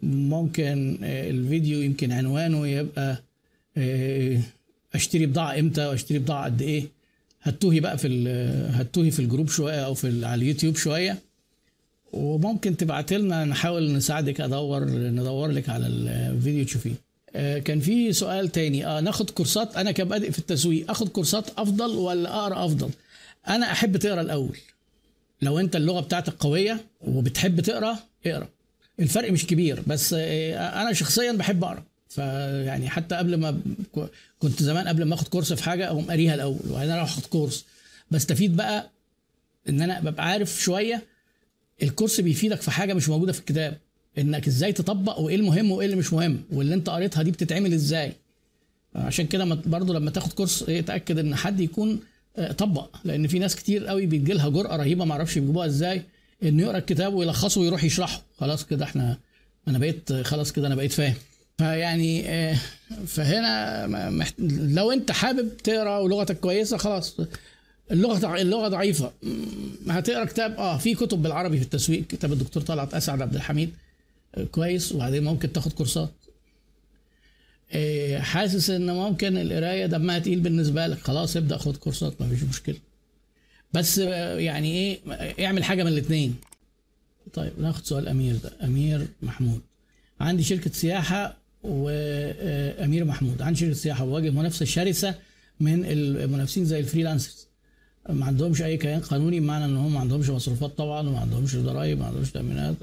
[0.02, 3.22] ممكن الفيديو يمكن عنوانه يبقى
[4.94, 6.88] أشتري بضاعة إمتى وأشتري بضاعة قد إيه.
[7.42, 8.28] هتوهي بقى في
[8.74, 11.18] هتوهي في الجروب شوية أو في على اليوتيوب شوية.
[12.12, 16.94] وممكن تبعت لنا نحاول نساعدك أدور ندور لك على الفيديو تشوفيه.
[17.60, 18.86] كان في سؤال تاني.
[18.86, 19.76] آه ناخد كورسات.
[19.76, 22.90] أنا كبادئ في التسويق آخد كورسات أفضل ولا أقرأ أفضل؟
[23.48, 24.58] أنا أحب تقرأ الأول.
[25.42, 28.48] لو أنت اللغة بتاعتك قوية وبتحب تقرأ اقرأ.
[29.00, 31.82] الفرق مش كبير بس أنا شخصيا بحب أقرأ.
[32.14, 33.60] فيعني حتى قبل ما
[34.38, 37.64] كنت زمان قبل ما آخد كورس في حاجة أقوم قاريها الأول وبعدين أروح أخد كورس.
[38.10, 38.90] بستفيد بقى
[39.68, 41.02] إن أنا ببقى عارف شوية
[41.82, 43.78] الكورس بيفيدك في حاجة مش موجودة في الكتاب.
[44.18, 48.12] إنك إزاي تطبق وإيه المهم وإيه اللي مش مهم واللي أنت قريتها دي بتتعمل إزاي.
[48.94, 52.00] عشان كده برضو لما تاخد كورس اتاكد إن حد يكون
[52.58, 52.96] طبق.
[53.04, 56.02] لأن في ناس كتير قوي بيجي لها جرأة رهيبة ما أعرفش يجيبوها إزاي
[56.42, 58.22] إنه يقرأ الكتاب ويلخصه ويروح يشرحه.
[58.38, 59.18] خلاص كده إحنا
[59.68, 61.14] أنا بقيت خلاص كده أنا بقيت فاهم.
[61.62, 62.24] فيعني
[63.06, 64.34] فهنا محت...
[64.48, 67.16] لو انت حابب تقرأ ولغتك كويسة خلاص
[67.90, 69.12] اللغة اللغة ضعيفة.
[69.88, 72.06] هتقرأ كتاب آه في كتب بالعربي في التسويق.
[72.06, 73.70] كتاب الدكتور طلعت أسعد عبد الحميد
[74.50, 74.92] كويس.
[74.92, 76.10] وبعدين ممكن تاخد كورسات.
[78.16, 80.98] حاسس إن ممكن القراية دمها تقيل بالنسبة لك.
[80.98, 82.78] خلاص ابدأ خد كورسات مفيش مشكلة.
[83.72, 84.98] بس يعني إيه
[85.46, 86.34] اعمل حاجة من الاثنين
[87.32, 88.52] طيب ناخد سؤال أمير ده.
[88.64, 89.60] أمير محمود.
[90.20, 93.42] عندي شركة سياحة وامير محمود.
[93.42, 95.14] عندي شركه سياحة وواجه منافسة شرسة
[95.60, 97.46] من المنافسين زي ال freelancers.
[98.08, 101.98] ما عندهمش أي كيان قانوني بمعنى إن هم ما عندهمش مصروفات طبعا وما عندهمش ضرائب
[101.98, 102.74] ما عندهمش تأمينات.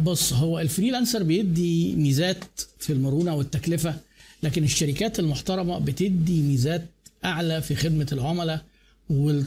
[0.00, 2.44] بص هو ال freelancer بيدي ميزات
[2.78, 4.00] في المرونة والتكلفة
[4.42, 6.86] لكن الشركات المحترمة بتدي ميزات
[7.24, 8.64] أعلى في خدمة العملاء
[9.10, 9.46] وال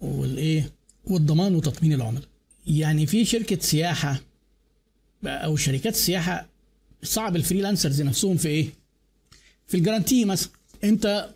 [0.00, 0.70] والايه
[1.04, 2.24] والضمان وتطمين العملاء.
[2.66, 4.20] يعني في شركة سياحة
[5.26, 6.46] أو شركات السياحه
[7.02, 8.66] صعب ال freelancers نفسهم في إيه؟
[9.66, 10.50] في ال guarantee مثلا.
[10.84, 11.28] أنت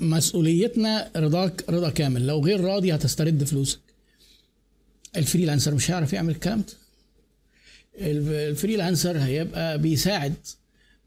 [0.00, 2.26] مسؤوليتنا رضاك رضا كامل.
[2.26, 3.78] لو غير راضي هتسترد فلوسك.
[5.16, 6.72] ال freelancer مش هيعرف يعمل الكلام ده.
[7.98, 10.34] ال freelancer هيبقى بيساعد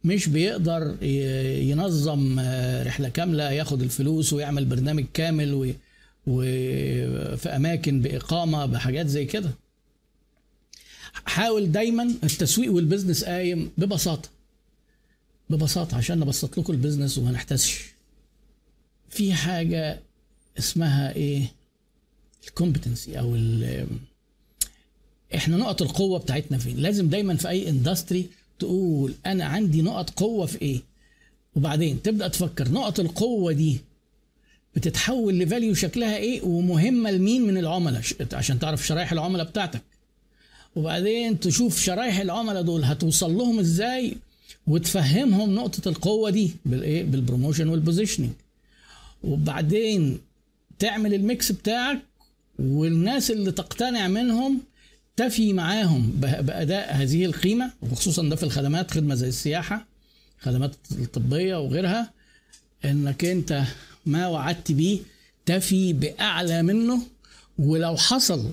[0.03, 1.03] مش بيقدر
[1.61, 2.39] ينظم
[2.85, 5.75] رحلة كاملة ياخد الفلوس ويعمل برنامج كامل
[6.27, 9.49] وفي أماكن بإقامة بحاجات زي كده.
[11.25, 14.29] حاول دايما التسويق وال business قايم ببساطة.
[15.49, 17.85] ببساطة عشان نبسط لكم ال business وما نحتاسش.
[19.09, 19.99] في حاجة
[20.59, 21.51] اسمها إيه؟
[22.47, 23.35] ال competency أو
[25.35, 28.29] إحنا نقط القوة بتاعتنا فين؟ لازم دايما في أي industry
[28.59, 30.81] تقول أنا عندي نقط قوة في إيه؟
[31.55, 33.77] وبعدين تبدأ تفكر نقط القوة دي
[34.75, 38.01] بتتحول ل value شكلها إيه؟ ومهمة لمين من العملاء؟
[38.33, 39.81] عشان تعرف شرايح العملاء بتاعتك.
[40.75, 44.17] وبعدين تشوف شرايح العملاء دول هتوصل لهم إزاي
[44.67, 48.29] وتفهمهم نقطة القوة دي بالإيه؟ بال promotion وال positioning
[49.23, 50.19] وبعدين
[50.79, 51.99] تعمل الميكس بتاعك
[52.59, 54.61] والناس اللي تقتنع منهم
[55.17, 59.85] تفي معاهم بأداء هذه القيمة وخصوصا ده في الخدمات خدمة زي السياحة
[60.39, 62.11] خدمات الطبية وغيرها
[62.85, 63.63] إنك أنت
[64.05, 64.99] ما وعدت بيه
[65.45, 67.01] تفي بأعلى منه
[67.59, 68.51] ولو حصل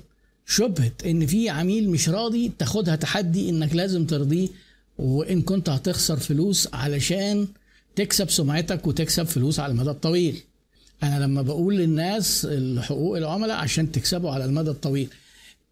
[0.57, 4.49] شبهة إن في عميل مش راضي تاخدها تحدي إنك لازم ترضيه
[4.99, 7.49] وإن كنت هتخسر فلوس علشان
[7.97, 10.43] تكسب سمعتك وتكسب فلوس على المدى الطويل.
[11.03, 12.49] أنا لما بقول للناس
[12.81, 15.09] حقوق العملاء عشان تكسبوا على المدى الطويل.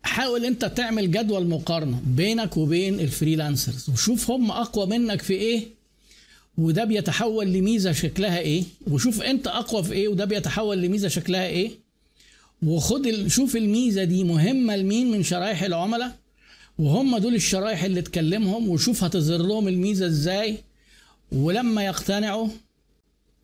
[0.03, 5.69] حاول أنت تعمل جدول مقارنة بينك وبين الفريلانسرز وشوف هم أقوى منك في إيه
[6.59, 11.71] وده بيتحول لميزة شكلها إيه وشوف أنت أقوى في إيه وده بيتحول لميزة شكلها إيه.
[12.63, 13.27] وخد.
[13.27, 16.17] شوف الميزة دي مهمة لمين من شرايح العملاء؟
[16.79, 20.59] وهم دول الشرايح اللي تكلمهم وشوف هتظهر لهم الميزة إزاي.
[21.33, 22.49] ولما يقتنعوا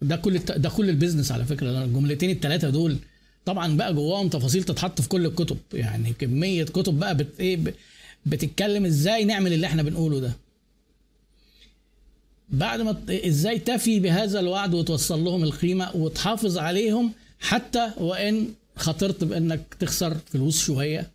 [0.02, 0.52] ده كل الت...
[0.52, 2.96] ده كل البيزنس على فكرة الجملتين الثلاثه دول.
[3.44, 7.74] طبعا بقى جواهم تفاصيل تتحط في كل الكتب يعني كمية كتب بقى بت إيه
[8.26, 10.32] بتتكلم إزاي نعمل اللي إحنا بنقوله ده.
[12.48, 19.74] بعد ما إزاي تفي بهذا الوعد وتوصل لهم القيمة وتحافظ عليهم حتى وإن خاطرت بأنك
[19.80, 21.10] تخسر فلوس شوية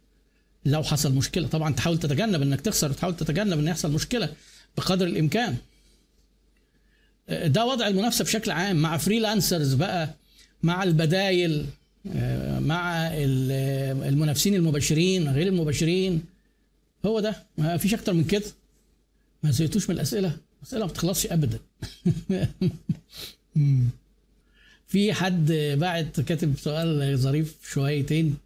[0.65, 1.47] لو حصل مشكلة.
[1.47, 4.33] طبعا تحاول تتجنب إنك تخسر وتحاول تتجنب إن يحصل مشكلة
[4.77, 5.57] بقدر الإمكان.
[7.29, 10.09] ده وضع المنافسة بشكل عام مع فريلانسرز بقى
[10.63, 11.65] مع البدايل
[12.59, 13.07] مع
[14.07, 16.23] المنافسين المباشرين غير المباشرين.
[17.05, 17.43] هو ده.
[17.57, 18.43] ما فيش أكتر من كده.
[19.43, 20.37] ما زهقتوش من الأسئلة.
[20.61, 21.59] الأسئلة ما بتخلصش ابدا.
[24.91, 28.37] في حد بعت كاتب سؤال ظريف شويتين.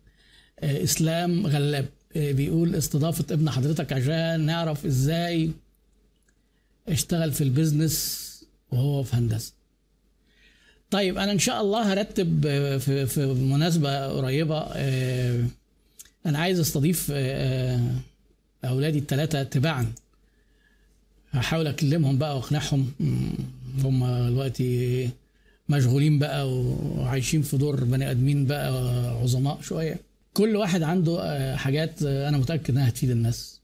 [0.64, 1.86] إسلام غلاب.
[2.16, 5.52] بيقول استضافة ابن حضرتك عشان نعرف إزاي
[6.88, 8.26] اشتغل في البيزنس
[8.72, 9.54] وهو في هندسة.
[10.92, 12.42] طيب أنا إن شاء الله هرتب
[12.80, 14.60] في في مناسبة قريبة.
[16.26, 17.12] أنا عايز أستضيف
[18.66, 19.94] أولادي الثلاثه تباعا.
[21.32, 22.92] هحاول أكلمهم بقى وأقنعهم.
[23.84, 25.10] هم دلوقتي
[25.70, 28.72] مشغولين بقى وعايشين في دور بني آدمين بقى
[29.22, 30.00] عظماء شوية.
[30.34, 33.60] كل واحد عنده حاجات أنا متأكد إنها هتفيد الناس.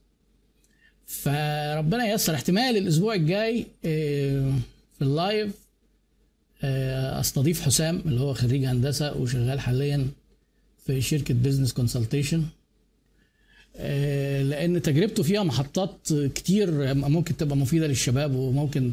[1.05, 5.51] فربنا ييسر احتمال الأسبوع الجاي في ال live
[7.19, 10.07] أستضيف حسام اللي هو خريج هندسة وشغال حاليا
[10.85, 12.43] في شركة business consultation
[14.49, 18.91] لأن تجربته فيها محطات كتير ممكن تبقى مفيدة للشباب وممكن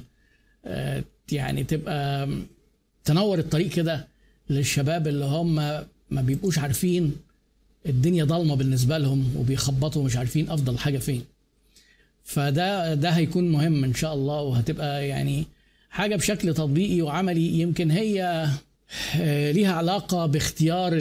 [1.33, 2.29] يعني تبقى
[3.09, 4.07] تنور الطريق كده
[4.51, 5.55] للشباب اللي هم
[6.11, 7.17] ما بيبقوش عارفين
[7.87, 11.23] الدنيا ضلمة بالنسبة لهم وبيخبطوا مش عارفين أفضل حاجة فين.
[12.25, 15.47] فده ده هيكون مهم إن شاء الله وهتبقى يعني
[15.91, 18.49] حاجة بشكل تطبيقي وعملي يمكن هي
[19.53, 20.93] ليها علاقة باختيار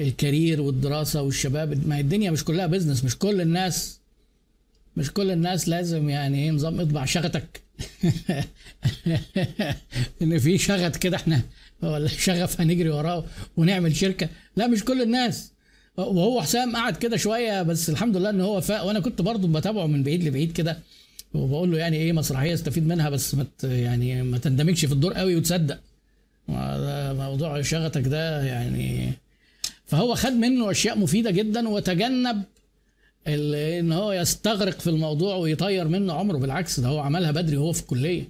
[0.00, 1.88] الكارير والدراسة والشباب.
[1.88, 3.98] ما الدنيا مش كلها بزنس مش كل الناس
[4.96, 7.61] مش كل الناس لازم يعني إيه نظام إطبع شغتك.
[10.22, 11.42] ان في شغت كده إحنا
[11.82, 13.24] ولا شغف هنجري وراه
[13.56, 14.28] ونعمل شركة.
[14.56, 15.52] لا مش كل الناس.
[15.96, 18.84] وهو حسام قعد كده شوية بس الحمد لله إن هو فاق.
[18.84, 20.78] وأنا كنت برضه بتابعه من بعيد لبعيد كده
[21.34, 25.36] وبقول له يعني إيه مسرحية استفيد منها بس ما يعني ما تندمجش في الدور قوي
[25.36, 25.80] وتصدق.
[26.48, 29.12] موضوع شغتك ده يعني.
[29.86, 32.42] فهو خد منه أشياء مفيدة جدا وتجنب
[33.26, 36.38] إن هو يستغرق في الموضوع ويطير منه عمره.
[36.38, 38.28] بالعكس ده هو عملها بدري وهو في الكلية.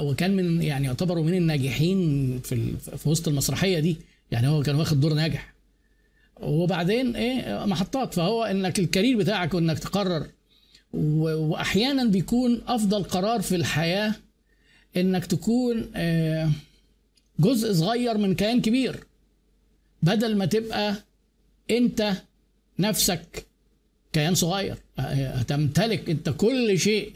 [0.00, 3.96] وكان من يعني يعتبروا من الناجحين في في وسط المسرحية دي.
[4.30, 5.54] يعني هو كان واخد دور ناجح.
[6.40, 8.14] وبعدين إيه محطات.
[8.14, 10.26] فهو إنك الكارير بتاعك وانك تقرر.
[10.92, 14.14] وأحيانا بيكون أفضل قرار في الحياة
[14.96, 15.90] إنك تكون
[17.38, 19.06] جزء صغير من كيان كبير.
[20.02, 20.94] بدل ما تبقى
[21.70, 22.12] أنت
[22.78, 23.46] نفسك
[24.14, 24.76] كيان صغير.
[24.98, 27.12] هتمتلك انت كل شيء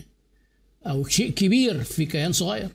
[0.86, 2.68] أو شيء كبير في كيان صغير.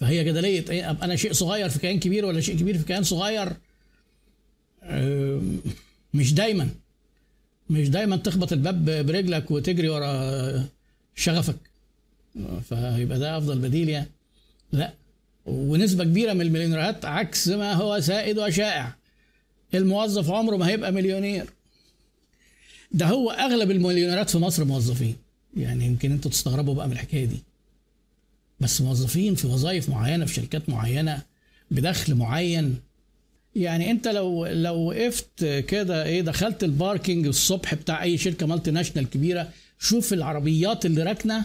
[0.00, 3.02] فهي كده ليه إيه أنا شيء صغير في كيان كبير ولا شيء كبير في كيان
[3.02, 3.52] صغير؟
[6.14, 6.68] مش دايما.
[7.70, 10.64] مش دايما تخبط الباب برجلك وتجري ورا
[11.14, 11.56] شغفك.
[12.68, 14.10] فيبقى ده أفضل بديل يعني.
[14.72, 14.92] لا.
[15.46, 18.94] ونسبة كبيرة من المليونيرات عكس ما هو سائد وشائع.
[19.74, 21.46] الموظف عمره ما هيبقى مليونير.
[22.92, 25.16] ده هو أغلب المليونيرات في مصر موظفين.
[25.56, 27.36] يعني يمكن أنتوا تستغربوا بقى من الحكاية دي.
[28.60, 31.22] بس موظفين في وظائف معينة في شركات معينة
[31.70, 32.80] بدخل معين.
[33.56, 39.10] يعني انت لو لو وقفت كده إيه دخلت ال parking الصبح بتاع أي شركة multinational
[39.10, 41.44] كبيرة شوف العربيات اللي راكنة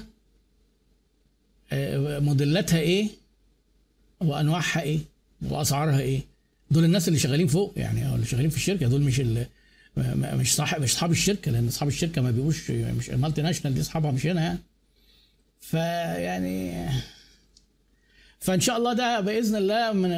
[2.22, 3.08] موديلاتها إيه
[4.22, 5.00] وأنواعها إيه
[5.50, 6.22] وأسعارها إيه.
[6.72, 9.48] دول الناس اللي شغالين فوق يعني أو اللي شغالين في الشركة دول مش اللي
[9.98, 14.12] مش صاحب مش أصحاب الشركة لأن أصحاب الشركة ما بيبقوش مش ال multinational دي أصحابها
[14.12, 14.60] مش هنا يعني.
[15.62, 16.90] فيعني
[18.40, 20.12] فإن شاء الله ده بإذن الله من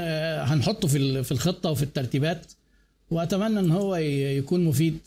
[0.50, 2.52] هنحطه في في الخطة وفي الترتيبات
[3.12, 4.98] وأتمنى إن هو يكون مفيد.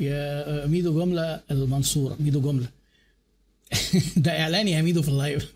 [0.00, 2.66] يا ميدو جملة المنصورة ميدو جملة.
[4.16, 5.52] ده إعلان يا ميدو في ال live.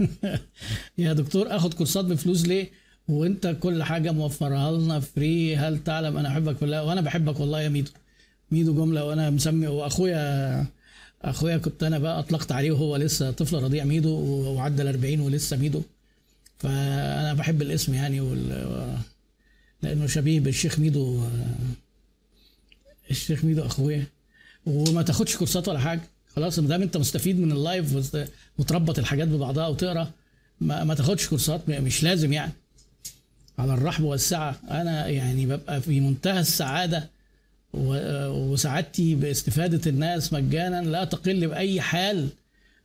[0.98, 2.70] يا دكتور آخد كورسات بفلوس ليه؟
[3.08, 7.60] وأنت كل حاجة موفرها لنا free هل تعلم أنا أحبك في الله؟ وأنا بحبك والله
[7.60, 7.90] يا ميدو.
[8.52, 10.66] ميدو جملة وأنا مسمي وأخويا
[11.22, 14.10] أخويا كنت أنا بقى أطلقت عليه وهو لسه طفل رضيع ميدو
[14.54, 15.82] وعدى ال 40 ولسه ميدو.
[16.58, 18.96] فأنا بحب الاسم يعني وال...
[19.82, 21.24] لأنه شبيه بالشيخ ميدو
[23.10, 24.06] الشيخ ميدو أخويا.
[24.66, 26.00] وما تاخدش كورسات ولا حاجة.
[26.36, 28.14] خلاص ما دام أنت مستفيد من اللايف
[28.58, 30.10] وتربط الحاجات ببعضها وتقرأ
[30.60, 32.52] ما, ما تاخدش كورسات مش لازم يعني.
[33.58, 34.60] على الرحب والسعة.
[34.70, 37.08] أنا يعني ببقى في منتهى السعادة
[37.74, 42.28] وسعادتي باستفادة الناس مجانا لا تقل بأي حال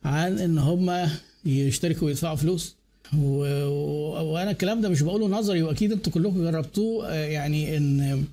[0.04, 1.08] عن إن هم
[1.44, 2.74] يشتركوا ويدفعوا فلوس.
[3.14, 8.24] وأنا الكلام ده مش بقوله نظري وأكيد أنتوا كلكم جربتوه آه، يعني إن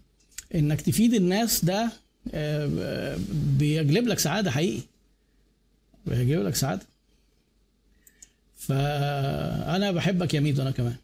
[0.56, 1.90] إنك تفيد الناس ده
[2.34, 3.18] آه،
[3.58, 4.82] بيجلب لك سعادة حقيقي.
[6.08, 6.86] بيجلب لك سعادة.
[8.58, 10.96] فأنا بحبك يا ميدو أنا كمان.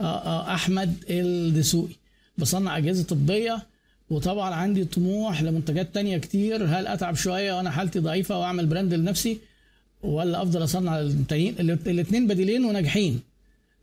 [0.00, 1.94] آه أحمد الدسوقي
[2.38, 3.66] بصنع أجهزة طبية
[4.10, 6.64] وطبعا عندي طموح لمنتجات تانية كتير.
[6.64, 9.38] هل أتعب شوية وأنا حالتي ضعيفة وأعمل براند لنفسي؟
[10.02, 13.20] ولا أفضل أصنع للتانيين الاثنين بديلين وناجحين.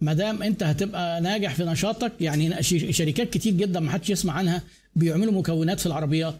[0.02, 2.64] ما دام أنت هتبقى ناجح في نشاطك يعني
[2.94, 4.62] شركات كتير جدا ما حدش يسمع عنها
[4.96, 6.36] بيعملوا مكونات في العربيات.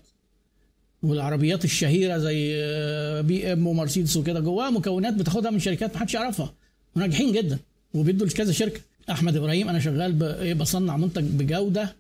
[1.04, 6.14] والعربيات الشهيرة زي آه، بي إم ومرسيدس وكده جواها مكونات بتاخدها من شركات ما حدش
[6.14, 6.54] يعرفها.
[6.96, 7.60] وناجحين جدا
[7.94, 8.82] وبيدوا لكذا شركة.
[9.12, 11.96] أحمد إبراهيم أنا شغال إيه، بصنع منتج بجودة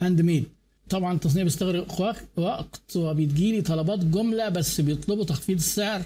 [0.00, 0.44] handmade
[0.88, 6.02] طبعا التصنيع بيستغرق وق- وقت وبتجيلي طلبات جملة بس بيطلبوا تخفيض السعر.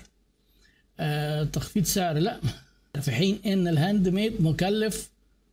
[1.01, 2.19] آه تخفيض سعر.
[2.19, 2.41] لا
[3.01, 5.11] في حين إن ال handmade مكلف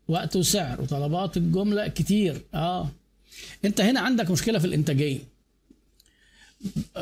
[0.08, 2.42] وقت وسعر وطلبات الجملة كتير.
[2.54, 2.90] آه.
[3.66, 5.20] أنت هنا عندك مشكلة في الإنتاجية.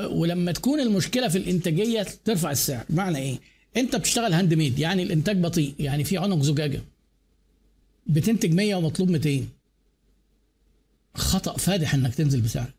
[0.04, 2.86] ولما تكون المشكلة في الإنتاجية ترفع السعر.
[2.90, 3.40] معنى إيه؟
[3.78, 6.82] أنت بتشتغل handmade يعني الإنتاج بطيء يعني في عنق زجاجة.
[8.08, 9.48] بتنتج 100 ومطلوب 200
[11.16, 12.74] خطأ فادح إنك تنزل بسعرك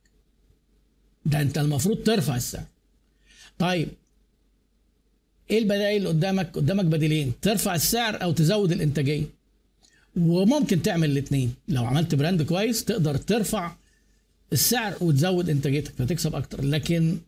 [1.27, 2.65] ده أنت المفروض ترفع السعر.
[3.59, 3.89] طيب
[5.51, 9.25] إيه البدائل اللي قدامك؟ قدامك بديلين ترفع السعر أو تزود الإنتاجية.
[10.17, 13.77] وممكن تعمل الاثنين لو عملت براند كويس تقدر ترفع
[14.53, 16.65] السعر وتزود إنتاجيتك فتكسب أكتر.
[16.65, 17.19] لكن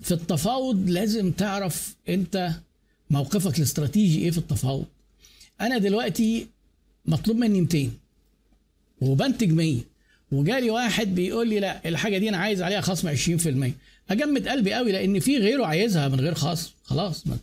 [0.00, 2.50] في التفاوض لازم تعرف أنت
[3.10, 4.84] موقفك الاستراتيجي إيه في التفاوض.
[5.60, 6.46] أنا دلوقتي
[7.06, 7.90] مطلوب مني 200
[9.00, 9.80] وبنتج 100
[10.32, 13.70] وجالي واحد بيقول لي لا الحاجة دي أنا عايز عليها خصم 20%
[14.10, 16.70] أجمد قلبي قوي لأن في غيره عايزها من غير خصم.
[16.84, 17.36] خلاص ما.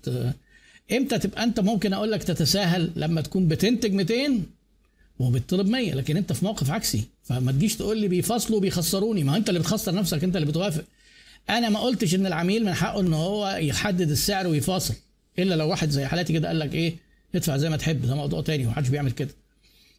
[0.92, 4.42] إمتى تبقى أنت ممكن أقول لك تتساهل لما تكون بتنتج 200
[5.20, 7.04] وبتطلب 100 لكن أنت في موقف عكسي.
[7.24, 9.24] فما تجيش تقول لي بيفصلوا بيخسروني.
[9.24, 10.84] ما أنت اللي بتخسر نفسك أنت اللي بتوافق.
[11.50, 14.94] أنا ما قلتش إن العميل من حقه إن هو يحدد السعر ويفاصل
[15.40, 16.96] إلا لو واحد زي حالاتي كده قال لك إيه
[17.36, 19.30] ادفع زي ما تحب ده موضوع تاني ومحدش بيعمل كده.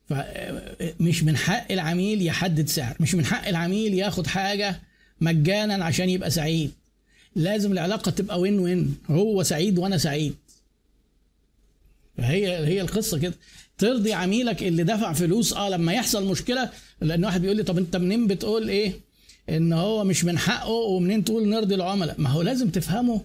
[0.09, 4.81] فمش من حق العميل يحدد سعر مش من حق العميل ياخد حاجة
[5.21, 6.71] مجانا عشان يبقى سعيد.
[7.37, 10.35] لازم العلاقة تبقى وين وين هو سعيد وأنا سعيد.
[12.19, 13.35] هي هي القصة كده.
[13.79, 17.97] ترضي عميلك اللي دفع فلوس آه لما يحصل مشكلة لأن واحد بيقول لي طب أنت
[17.97, 18.93] منين بتقول إيه؟
[19.51, 23.25] إن هو مش من حقه ومنين تقول نرضي العملاء؟ ما هو لازم تفهموا ال-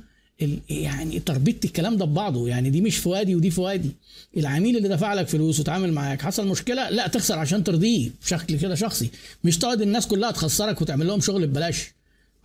[0.70, 2.48] يعني تربيط الكلام ده ببعضه.
[2.48, 3.92] يعني دي مش في وادي ودي في وادي
[4.38, 8.76] العميل اللي دفع لك فلوس وتعامل معاك حصل مشكلة؟ لا تخسر عشان ترضيه بشكل كده
[8.76, 9.10] شخصي.
[9.44, 11.92] مش تقعد الناس كلها تخسرك وتعمل لهم شغل ببلاش.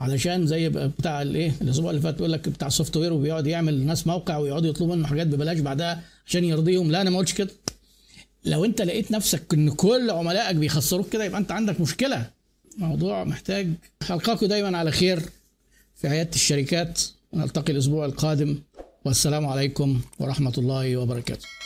[0.00, 4.06] علشان زي بتاع الايه الأسبوع اللي فات بيقول لك بتاع السوفت وير وبيقعد يعمل للناس
[4.06, 6.90] موقع ويقعدوا يطلبوا منه حاجات ببلاش بعدها عشان يرضيهم.
[6.90, 7.50] لا أنا ما قلتش كده.
[8.44, 12.30] لو أنت لقيت نفسك إن كل عملائك بيخسروك كده يبقى أنت عندك مشكلة.
[12.78, 13.68] موضوع محتاج
[14.10, 15.22] القاكم دايما على خير
[15.96, 17.00] في عيادة الشركات.
[17.32, 18.58] ونلتقي الأسبوع القادم.
[19.04, 21.57] والسلام عليكم ورحمة الله وبركاته.